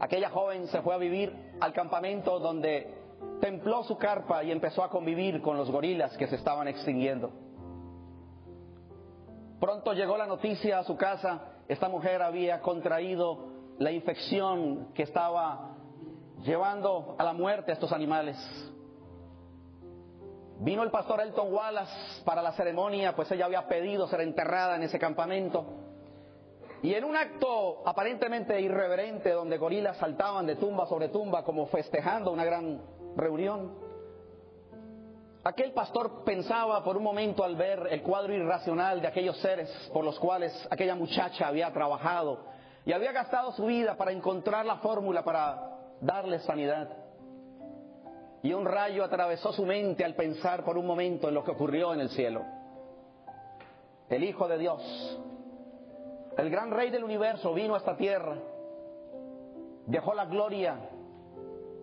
[0.00, 2.94] aquella joven se fue a vivir al campamento donde
[3.40, 7.30] templó su carpa y empezó a convivir con los gorilas que se estaban extinguiendo.
[9.60, 15.76] Pronto llegó la noticia a su casa, esta mujer había contraído la infección que estaba
[16.42, 18.36] llevando a la muerte a estos animales.
[20.60, 24.82] Vino el pastor Elton Wallace para la ceremonia, pues ella había pedido ser enterrada en
[24.82, 25.83] ese campamento.
[26.84, 32.30] Y en un acto aparentemente irreverente, donde gorilas saltaban de tumba sobre tumba, como festejando
[32.30, 32.78] una gran
[33.16, 33.74] reunión,
[35.44, 40.04] aquel pastor pensaba por un momento al ver el cuadro irracional de aquellos seres por
[40.04, 42.40] los cuales aquella muchacha había trabajado
[42.84, 46.90] y había gastado su vida para encontrar la fórmula para darles sanidad.
[48.42, 51.94] Y un rayo atravesó su mente al pensar por un momento en lo que ocurrió
[51.94, 52.44] en el cielo.
[54.10, 54.82] El Hijo de Dios
[56.36, 58.36] el gran rey del universo vino a esta tierra,
[59.86, 60.76] dejó la gloria,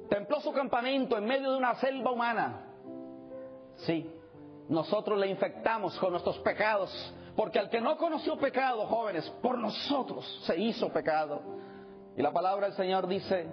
[0.09, 2.67] templó su campamento en medio de una selva humana.
[3.85, 4.09] Sí,
[4.67, 6.91] nosotros le infectamos con nuestros pecados,
[7.35, 11.41] porque al que no conoció pecado, jóvenes, por nosotros se hizo pecado.
[12.17, 13.47] Y la palabra del Señor dice,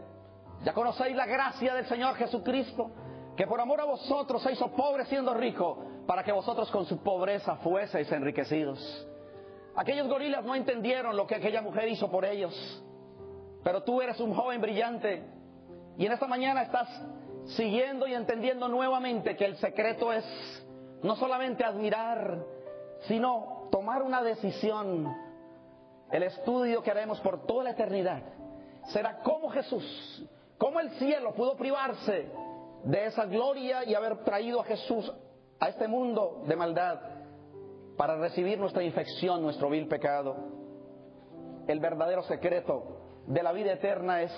[0.64, 2.90] ya conocéis la gracia del Señor Jesucristo,
[3.36, 6.98] que por amor a vosotros se hizo pobre siendo rico, para que vosotros con su
[6.98, 9.06] pobreza fueseis enriquecidos.
[9.78, 12.52] Aquellos gorilas no entendieron lo que aquella mujer hizo por ellos.
[13.62, 15.22] Pero tú eres un joven brillante
[15.96, 16.88] y en esta mañana estás
[17.56, 20.24] siguiendo y entendiendo nuevamente que el secreto es
[21.04, 22.44] no solamente admirar,
[23.06, 25.16] sino tomar una decisión.
[26.10, 28.22] El estudio que haremos por toda la eternidad
[28.86, 32.28] será cómo Jesús, cómo el cielo pudo privarse
[32.82, 35.12] de esa gloria y haber traído a Jesús
[35.60, 37.17] a este mundo de maldad
[37.98, 40.36] para recibir nuestra infección, nuestro vil pecado.
[41.66, 44.32] El verdadero secreto de la vida eterna es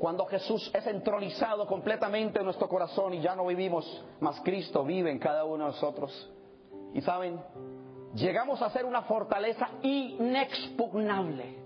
[0.00, 5.10] cuando Jesús es entronizado completamente en nuestro corazón y ya no vivimos, mas Cristo vive
[5.10, 6.32] en cada uno de nosotros.
[6.94, 7.38] Y saben,
[8.14, 11.56] llegamos a ser una fortaleza inexpugnable.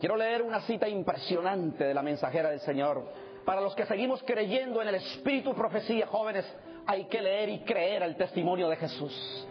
[0.00, 3.04] Quiero leer una cita impresionante de la mensajera del Señor.
[3.44, 6.44] Para los que seguimos creyendo en el Espíritu Profecía, jóvenes,
[6.86, 9.46] hay que leer y creer el testimonio de Jesús.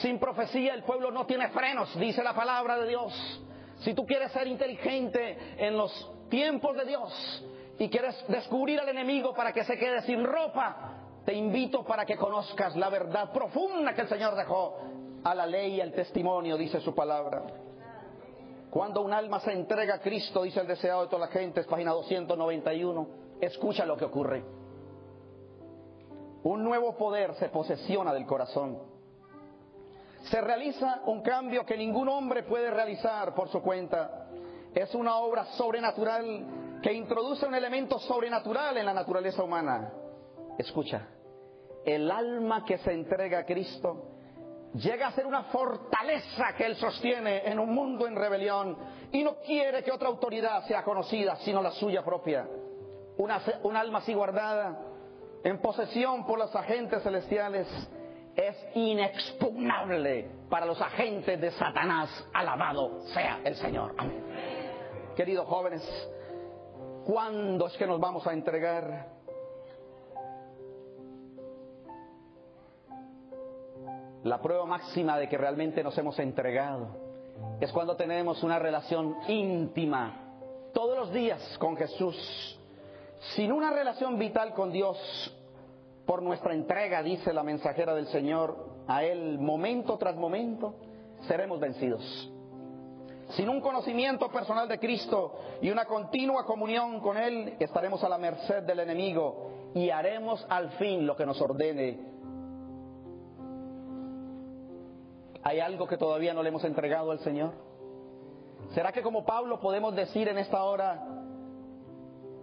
[0.00, 3.40] Sin profecía el pueblo no tiene frenos, dice la palabra de Dios.
[3.80, 7.44] Si tú quieres ser inteligente en los tiempos de Dios
[7.78, 12.16] y quieres descubrir al enemigo para que se quede sin ropa, te invito para que
[12.16, 14.78] conozcas la verdad profunda que el Señor dejó
[15.22, 17.42] a la ley y al testimonio, dice su palabra.
[18.70, 21.66] Cuando un alma se entrega a Cristo, dice el deseado de toda la gente, es
[21.66, 23.08] página 291,
[23.40, 24.63] escucha lo que ocurre.
[26.44, 28.78] Un nuevo poder se posesiona del corazón.
[30.24, 34.26] Se realiza un cambio que ningún hombre puede realizar por su cuenta.
[34.74, 39.90] Es una obra sobrenatural que introduce un elemento sobrenatural en la naturaleza humana.
[40.58, 41.08] Escucha,
[41.82, 44.10] el alma que se entrega a Cristo
[44.74, 48.76] llega a ser una fortaleza que Él sostiene en un mundo en rebelión
[49.12, 52.46] y no quiere que otra autoridad sea conocida sino la suya propia.
[53.16, 54.93] Un alma así guardada
[55.44, 57.68] en posesión por los agentes celestiales
[58.34, 62.26] es inexpugnable para los agentes de Satanás.
[62.32, 63.94] Alabado sea el Señor.
[63.98, 64.24] Amén.
[65.14, 65.82] Queridos jóvenes,
[67.04, 69.12] ¿cuándo es que nos vamos a entregar?
[74.24, 76.88] La prueba máxima de que realmente nos hemos entregado
[77.60, 80.22] es cuando tenemos una relación íntima
[80.72, 82.58] todos los días con Jesús
[83.32, 84.98] sin una relación vital con Dios,
[86.06, 90.74] por nuestra entrega, dice la mensajera del Señor, a Él momento tras momento,
[91.26, 92.30] seremos vencidos.
[93.30, 98.18] Sin un conocimiento personal de Cristo y una continua comunión con Él, estaremos a la
[98.18, 102.12] merced del enemigo y haremos al fin lo que nos ordene.
[105.42, 107.52] ¿Hay algo que todavía no le hemos entregado al Señor?
[108.74, 111.06] ¿Será que como Pablo podemos decir en esta hora,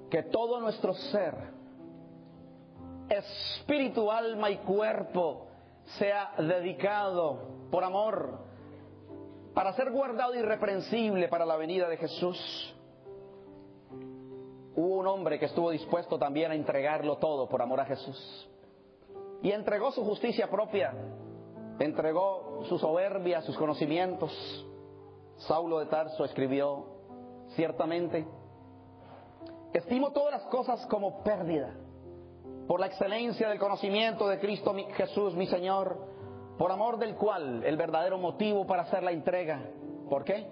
[0.10, 1.61] que todo nuestro ser
[3.12, 5.48] espíritu, alma y cuerpo
[5.98, 8.40] sea dedicado por amor
[9.54, 12.76] para ser guardado irreprensible para la venida de Jesús.
[14.74, 18.50] Hubo un hombre que estuvo dispuesto también a entregarlo todo por amor a Jesús.
[19.42, 20.94] Y entregó su justicia propia,
[21.80, 24.32] entregó su soberbia, sus conocimientos.
[25.40, 26.86] Saulo de Tarso escribió,
[27.56, 28.26] ciertamente,
[29.74, 31.76] estimo todas las cosas como pérdida
[32.72, 36.08] por la excelencia del conocimiento de Cristo Jesús, mi Señor,
[36.58, 39.62] por amor del cual el verdadero motivo para hacer la entrega.
[40.10, 40.48] ¿Por qué?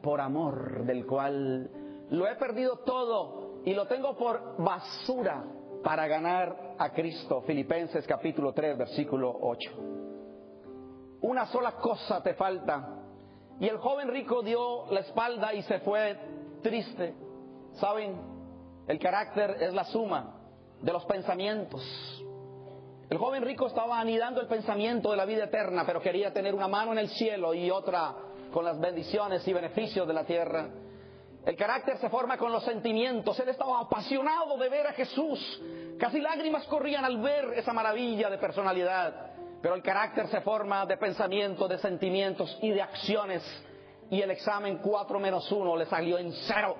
[0.00, 1.68] Por amor del cual
[2.10, 5.44] lo he perdido todo y lo tengo por basura
[5.82, 7.42] para ganar a Cristo.
[7.42, 9.70] Filipenses capítulo 3, versículo 8.
[11.22, 13.00] Una sola cosa te falta.
[13.58, 16.16] Y el joven rico dio la espalda y se fue
[16.62, 17.16] triste.
[17.80, 18.16] ¿Saben?
[18.86, 20.37] El carácter es la suma
[20.80, 21.82] de los pensamientos.
[23.10, 26.68] El joven rico estaba anidando el pensamiento de la vida eterna, pero quería tener una
[26.68, 28.14] mano en el cielo y otra
[28.52, 30.68] con las bendiciones y beneficios de la tierra.
[31.46, 33.38] El carácter se forma con los sentimientos.
[33.40, 35.62] Él estaba apasionado de ver a Jesús.
[35.98, 39.32] Casi lágrimas corrían al ver esa maravilla de personalidad.
[39.62, 43.42] Pero el carácter se forma de pensamientos, de sentimientos y de acciones.
[44.10, 46.76] Y el examen 4 menos 1 le salió en cero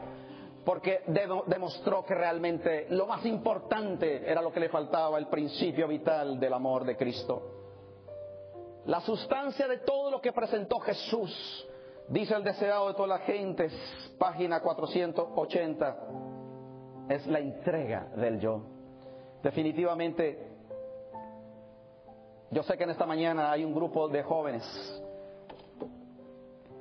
[0.68, 1.00] porque
[1.46, 6.52] demostró que realmente lo más importante era lo que le faltaba, el principio vital del
[6.52, 7.40] amor de Cristo.
[8.84, 11.66] La sustancia de todo lo que presentó Jesús,
[12.08, 13.72] dice el deseado de todas las gentes,
[14.18, 15.96] página 480,
[17.08, 18.60] es la entrega del yo.
[19.42, 20.50] Definitivamente,
[22.50, 25.02] yo sé que en esta mañana hay un grupo de jóvenes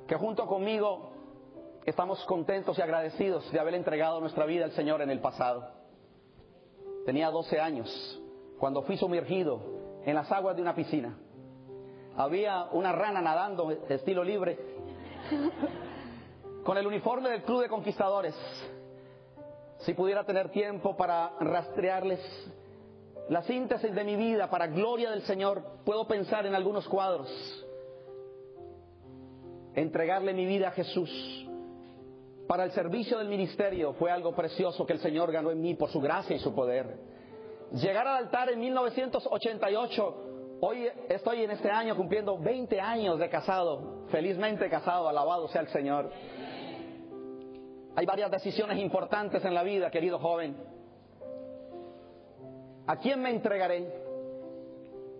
[0.06, 1.17] que junto conmigo
[1.88, 5.70] Estamos contentos y agradecidos de haber entregado nuestra vida al Señor en el pasado.
[7.06, 8.20] Tenía 12 años
[8.58, 11.18] cuando fui sumergido en las aguas de una piscina.
[12.14, 14.58] Había una rana nadando estilo libre
[16.62, 18.34] con el uniforme del Club de Conquistadores.
[19.78, 22.20] Si pudiera tener tiempo para rastrearles
[23.30, 27.30] la síntesis de mi vida para gloria del Señor, puedo pensar en algunos cuadros.
[29.74, 31.47] Entregarle mi vida a Jesús
[32.48, 35.90] para el servicio del ministerio fue algo precioso que el Señor ganó en mí por
[35.90, 36.98] su gracia y su poder.
[37.72, 44.06] Llegar al altar en 1988, hoy estoy en este año cumpliendo 20 años de casado,
[44.10, 46.10] felizmente casado, alabado sea el Señor.
[47.94, 50.56] Hay varias decisiones importantes en la vida, querido joven.
[52.86, 53.92] ¿A quién me entregaré?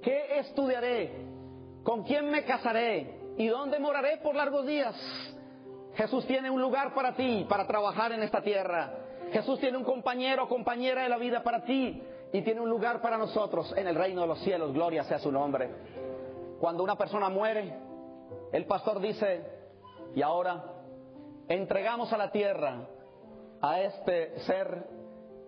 [0.01, 1.13] ¿Qué estudiaré?
[1.83, 3.35] ¿Con quién me casaré?
[3.37, 4.97] ¿Y dónde moraré por largos días?
[5.99, 8.95] Jesús tiene un lugar para ti, para trabajar en esta tierra.
[9.33, 12.01] Jesús tiene un compañero o compañera de la vida para ti
[12.33, 14.73] y tiene un lugar para nosotros en el reino de los cielos.
[14.73, 15.69] Gloria sea su nombre.
[16.61, 17.75] Cuando una persona muere,
[18.53, 19.45] el pastor dice,
[20.15, 20.63] y ahora
[21.49, 22.87] entregamos a la tierra
[23.61, 24.87] a este ser,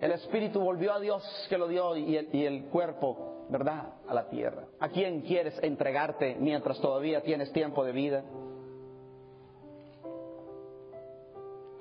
[0.01, 3.85] el espíritu volvió a Dios que lo dio y el, y el cuerpo, ¿verdad?
[4.09, 4.65] A la tierra.
[4.81, 8.25] ¿A quién quieres entregarte mientras todavía tienes tiempo de vida?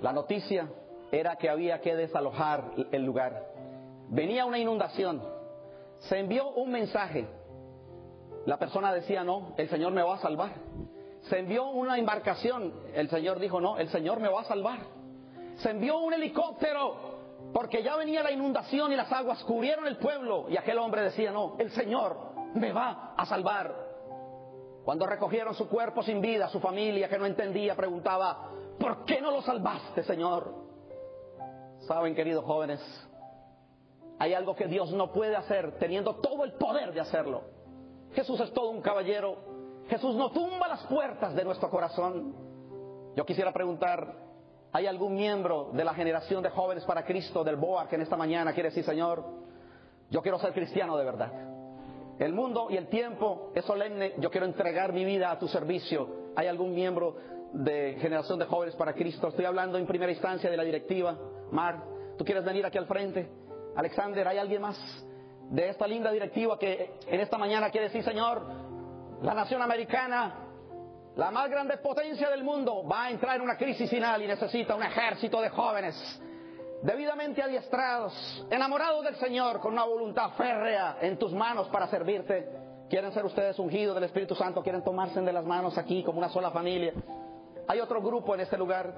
[0.02, 0.70] La noticia
[1.12, 3.48] era que había que desalojar el lugar.
[4.10, 5.22] Venía una inundación.
[6.00, 7.28] Se envió un mensaje.
[8.46, 10.52] La persona decía, no, el Señor me va a salvar.
[11.24, 12.74] Se envió una embarcación.
[12.94, 14.80] El Señor dijo, no, el Señor me va a salvar.
[15.58, 17.10] Se envió un helicóptero
[17.54, 20.46] porque ya venía la inundación y las aguas cubrieron el pueblo.
[20.50, 22.16] Y aquel hombre decía, no, el Señor
[22.54, 23.90] me va a salvar.
[24.86, 29.32] Cuando recogieron su cuerpo sin vida, su familia que no entendía preguntaba, ¿Por qué no
[29.32, 30.54] lo salvaste, Señor?
[31.82, 32.80] Saben, queridos jóvenes,
[34.20, 37.44] hay algo que Dios no puede hacer teniendo todo el poder de hacerlo.
[38.14, 39.38] Jesús es todo un caballero.
[39.88, 42.36] Jesús no tumba las puertas de nuestro corazón.
[43.16, 44.14] Yo quisiera preguntar,
[44.72, 48.16] ¿hay algún miembro de la generación de jóvenes para Cristo del BOA que en esta
[48.16, 49.24] mañana quiere decir, Señor,
[50.10, 51.32] yo quiero ser cristiano de verdad?
[52.20, 56.34] El mundo y el tiempo es solemne, yo quiero entregar mi vida a tu servicio.
[56.36, 57.16] ¿Hay algún miembro
[57.54, 59.28] de generación de jóvenes para Cristo.
[59.28, 61.18] Estoy hablando en primera instancia de la directiva.
[61.52, 61.84] Mar,
[62.18, 63.30] ¿tú quieres venir aquí al frente?
[63.76, 64.78] Alexander, ¿hay alguien más
[65.50, 68.42] de esta linda directiva que en esta mañana quiere decir, Señor,
[69.22, 70.36] la nación americana,
[71.16, 74.76] la más grande potencia del mundo, va a entrar en una crisis final y necesita
[74.76, 76.22] un ejército de jóvenes
[76.82, 82.48] debidamente adiestrados, enamorados del Señor, con una voluntad férrea en tus manos para servirte?
[82.90, 84.64] ¿Quieren ser ustedes ungidos del Espíritu Santo?
[84.64, 86.94] ¿Quieren tomarse de las manos aquí como una sola familia?
[87.70, 88.92] Hay otro grupo en este lugar.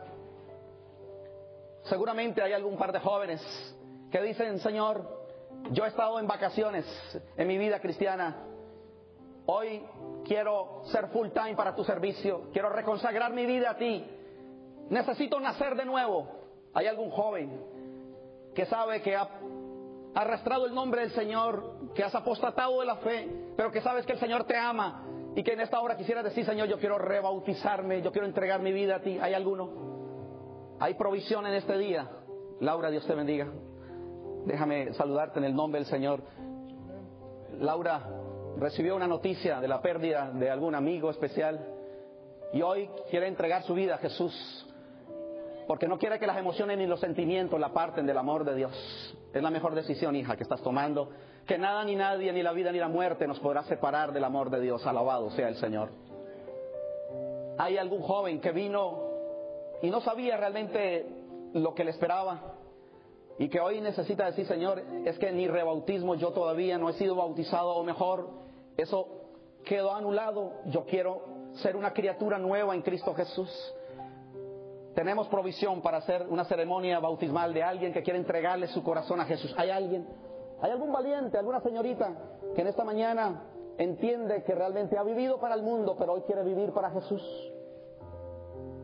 [1.83, 3.41] Seguramente hay algún par de jóvenes
[4.09, 5.19] que dicen, Señor,
[5.71, 6.85] Yo he estado en vacaciones
[7.35, 8.45] en mi vida cristiana.
[9.45, 9.83] Hoy
[10.25, 12.49] quiero ser full time para tu servicio.
[12.53, 14.05] Quiero reconsagrar mi vida a ti.
[14.89, 16.29] Necesito nacer de nuevo.
[16.73, 17.61] ¿Hay algún joven
[18.55, 19.27] que sabe que ha
[20.15, 24.13] arrastrado el nombre del Señor, que has apostatado de la fe, pero que sabes que
[24.13, 25.03] el Señor te ama
[25.35, 28.73] y que en esta hora quisiera decir, Señor, yo quiero rebautizarme, yo quiero entregar mi
[28.73, 29.17] vida a ti.
[29.21, 30.75] ¿Hay alguno?
[30.79, 32.09] Hay provisión en este día.
[32.59, 33.47] Laura, Dios te bendiga.
[34.45, 36.21] Déjame saludarte en el nombre del Señor.
[37.59, 38.09] Laura
[38.57, 41.65] recibió una noticia de la pérdida de algún amigo especial
[42.51, 44.67] y hoy quiere entregar su vida a Jesús
[45.71, 49.15] porque no quiere que las emociones ni los sentimientos la parten del amor de Dios.
[49.33, 51.09] Es la mejor decisión, hija, que estás tomando.
[51.51, 54.49] Que nada ni nadie, ni la vida ni la muerte nos podrá separar del amor
[54.49, 54.87] de Dios.
[54.87, 55.89] Alabado sea el Señor.
[57.57, 59.01] Hay algún joven que vino
[59.81, 61.05] y no sabía realmente
[61.51, 62.39] lo que le esperaba
[63.37, 67.15] y que hoy necesita decir, Señor, es que ni rebautismo yo todavía no he sido
[67.15, 68.29] bautizado o mejor,
[68.77, 69.09] eso
[69.65, 70.53] quedó anulado.
[70.67, 71.21] Yo quiero
[71.55, 73.51] ser una criatura nueva en Cristo Jesús.
[74.95, 79.25] Tenemos provisión para hacer una ceremonia bautismal de alguien que quiere entregarle su corazón a
[79.25, 79.53] Jesús.
[79.57, 80.30] ¿Hay alguien?
[80.61, 82.13] ¿Hay algún valiente, alguna señorita
[82.55, 83.43] que en esta mañana
[83.77, 87.21] entiende que realmente ha vivido para el mundo, pero hoy quiere vivir para Jesús?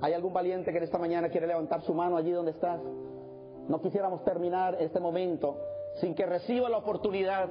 [0.01, 2.81] ¿Hay algún valiente que en esta mañana quiere levantar su mano allí donde estás?
[3.67, 5.57] No quisiéramos terminar este momento
[5.95, 7.49] sin que reciba la oportunidad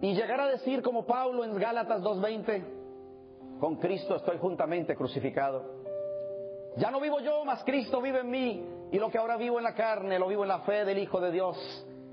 [0.00, 5.62] y llegar a decir como Pablo en Gálatas 2.20, con Cristo estoy juntamente crucificado.
[6.76, 8.66] Ya no vivo yo, mas Cristo vive en mí.
[8.92, 11.20] Y lo que ahora vivo en la carne, lo vivo en la fe del Hijo
[11.20, 11.56] de Dios,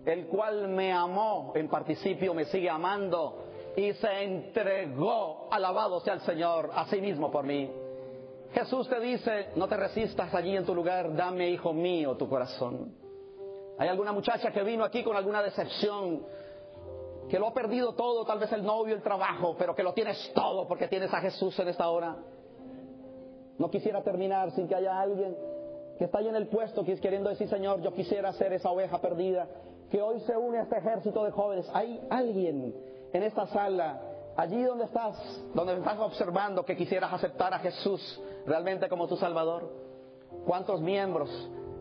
[0.05, 3.45] el cual me amó en participio, me sigue amando
[3.75, 7.69] y se entregó, alabado sea el Señor, a sí mismo por mí.
[8.53, 12.93] Jesús te dice, no te resistas allí en tu lugar, dame, hijo mío, tu corazón.
[13.77, 16.23] Hay alguna muchacha que vino aquí con alguna decepción,
[17.29, 20.31] que lo ha perdido todo, tal vez el novio, el trabajo, pero que lo tienes
[20.33, 22.15] todo porque tienes a Jesús en esta hora.
[23.57, 25.35] No quisiera terminar sin que haya alguien
[25.97, 28.69] que está ahí en el puesto que es queriendo decir, Señor, yo quisiera ser esa
[28.69, 29.47] oveja perdida,
[29.95, 31.71] que hoy se une a este ejército de jóvenes.
[31.73, 32.75] Hay alguien
[33.13, 34.01] en esta sala,
[34.35, 35.15] allí donde estás,
[35.53, 39.71] donde estás observando, que quisieras aceptar a Jesús realmente como tu Salvador.
[40.45, 41.29] ¿Cuántos miembros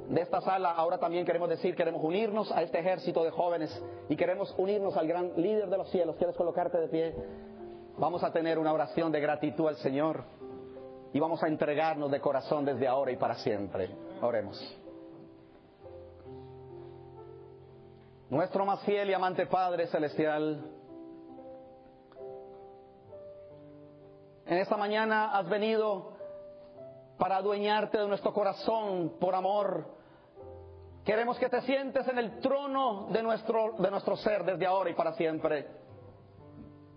[0.09, 4.15] de esta sala ahora también queremos decir, queremos unirnos a este ejército de jóvenes y
[4.15, 6.15] queremos unirnos al gran líder de los cielos?
[6.15, 7.17] ¿Quieres colocarte de pie?
[7.99, 10.23] Vamos a tener una oración de gratitud al Señor
[11.13, 13.91] y vamos a entregarnos de corazón desde ahora y para siempre.
[14.23, 14.84] Oremos.
[18.31, 20.65] Nuestro más fiel y amante Padre Celestial,
[24.47, 26.17] en esta mañana has venido
[27.19, 29.85] para adueñarte de nuestro corazón por amor.
[31.05, 34.95] Queremos que te sientes en el trono de nuestro, de nuestro ser desde ahora y
[34.95, 35.67] para siempre.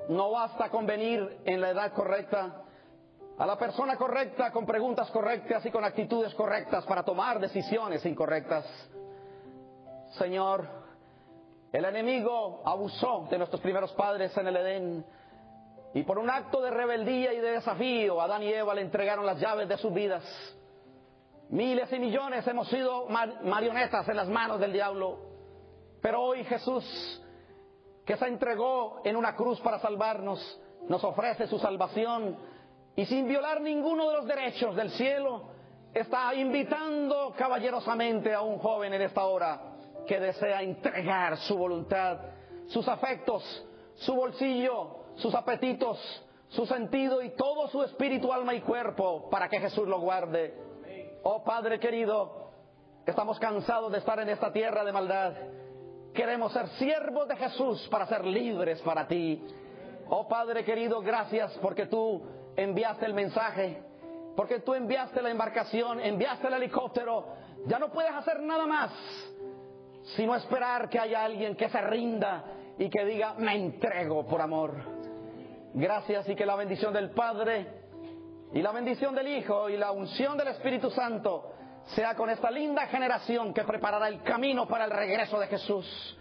[0.08, 2.64] No basta con venir en la edad correcta,
[3.38, 8.66] a la persona correcta con preguntas correctas y con actitudes correctas para tomar decisiones incorrectas.
[10.18, 10.87] Señor,
[11.72, 15.06] el enemigo abusó de nuestros primeros padres en el Edén.
[15.94, 19.40] Y por un acto de rebeldía y de desafío, Adán y Eva le entregaron las
[19.40, 20.24] llaves de sus vidas.
[21.50, 25.18] Miles y millones hemos sido marionetas en las manos del diablo,
[26.02, 27.22] pero hoy Jesús,
[28.06, 32.38] que se entregó en una cruz para salvarnos, nos ofrece su salvación.
[32.96, 35.44] Y sin violar ninguno de los derechos del cielo,
[35.94, 39.77] está invitando caballerosamente a un joven en esta hora
[40.08, 42.18] que desea entregar su voluntad,
[42.68, 43.44] sus afectos,
[43.96, 46.00] su bolsillo, sus apetitos,
[46.50, 50.54] su sentido y todo su espíritu, alma y cuerpo para que Jesús lo guarde.
[51.24, 52.52] Oh Padre querido,
[53.06, 55.34] estamos cansados de estar en esta tierra de maldad.
[56.14, 59.44] Queremos ser siervos de Jesús para ser libres para ti.
[60.10, 62.24] Oh Padre querido, gracias porque tú
[62.56, 63.84] enviaste el mensaje,
[64.36, 67.26] porque tú enviaste la embarcación, enviaste el helicóptero,
[67.66, 68.92] ya no puedes hacer nada más
[70.16, 72.44] sino esperar que haya alguien que se rinda
[72.78, 74.74] y que diga, me entrego por amor.
[75.74, 77.68] Gracias y que la bendición del Padre
[78.54, 81.54] y la bendición del Hijo y la unción del Espíritu Santo
[81.96, 86.18] sea con esta linda generación que preparará el camino para el regreso de Jesús.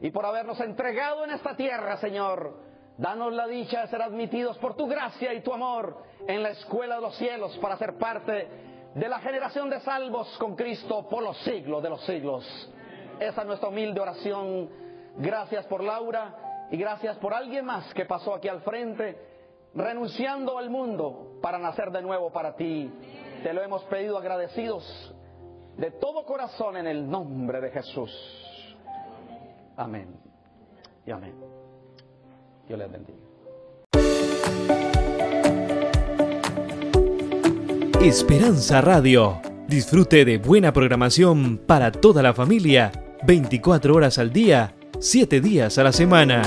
[0.00, 2.64] Y por habernos entregado en esta tierra, Señor,
[2.96, 6.96] Danos la dicha de ser admitidos por tu gracia y tu amor en la escuela
[6.96, 8.48] de los cielos para ser parte
[8.94, 12.70] de la generación de salvos con Cristo por los siglos de los siglos.
[13.20, 14.68] Esa es nuestra humilde oración.
[15.16, 19.16] Gracias por Laura y gracias por alguien más que pasó aquí al frente,
[19.74, 22.90] renunciando al mundo para nacer de nuevo para ti.
[23.42, 25.14] Te lo hemos pedido agradecidos
[25.76, 28.10] de todo corazón en el nombre de Jesús.
[29.76, 30.16] Amén.
[31.06, 31.34] y amén.
[32.66, 33.18] Dios les bendiga.
[38.00, 39.40] Esperanza Radio.
[39.66, 42.92] Disfrute de buena programación para toda la familia,
[43.26, 46.42] 24 horas al día, 7 días a la semana.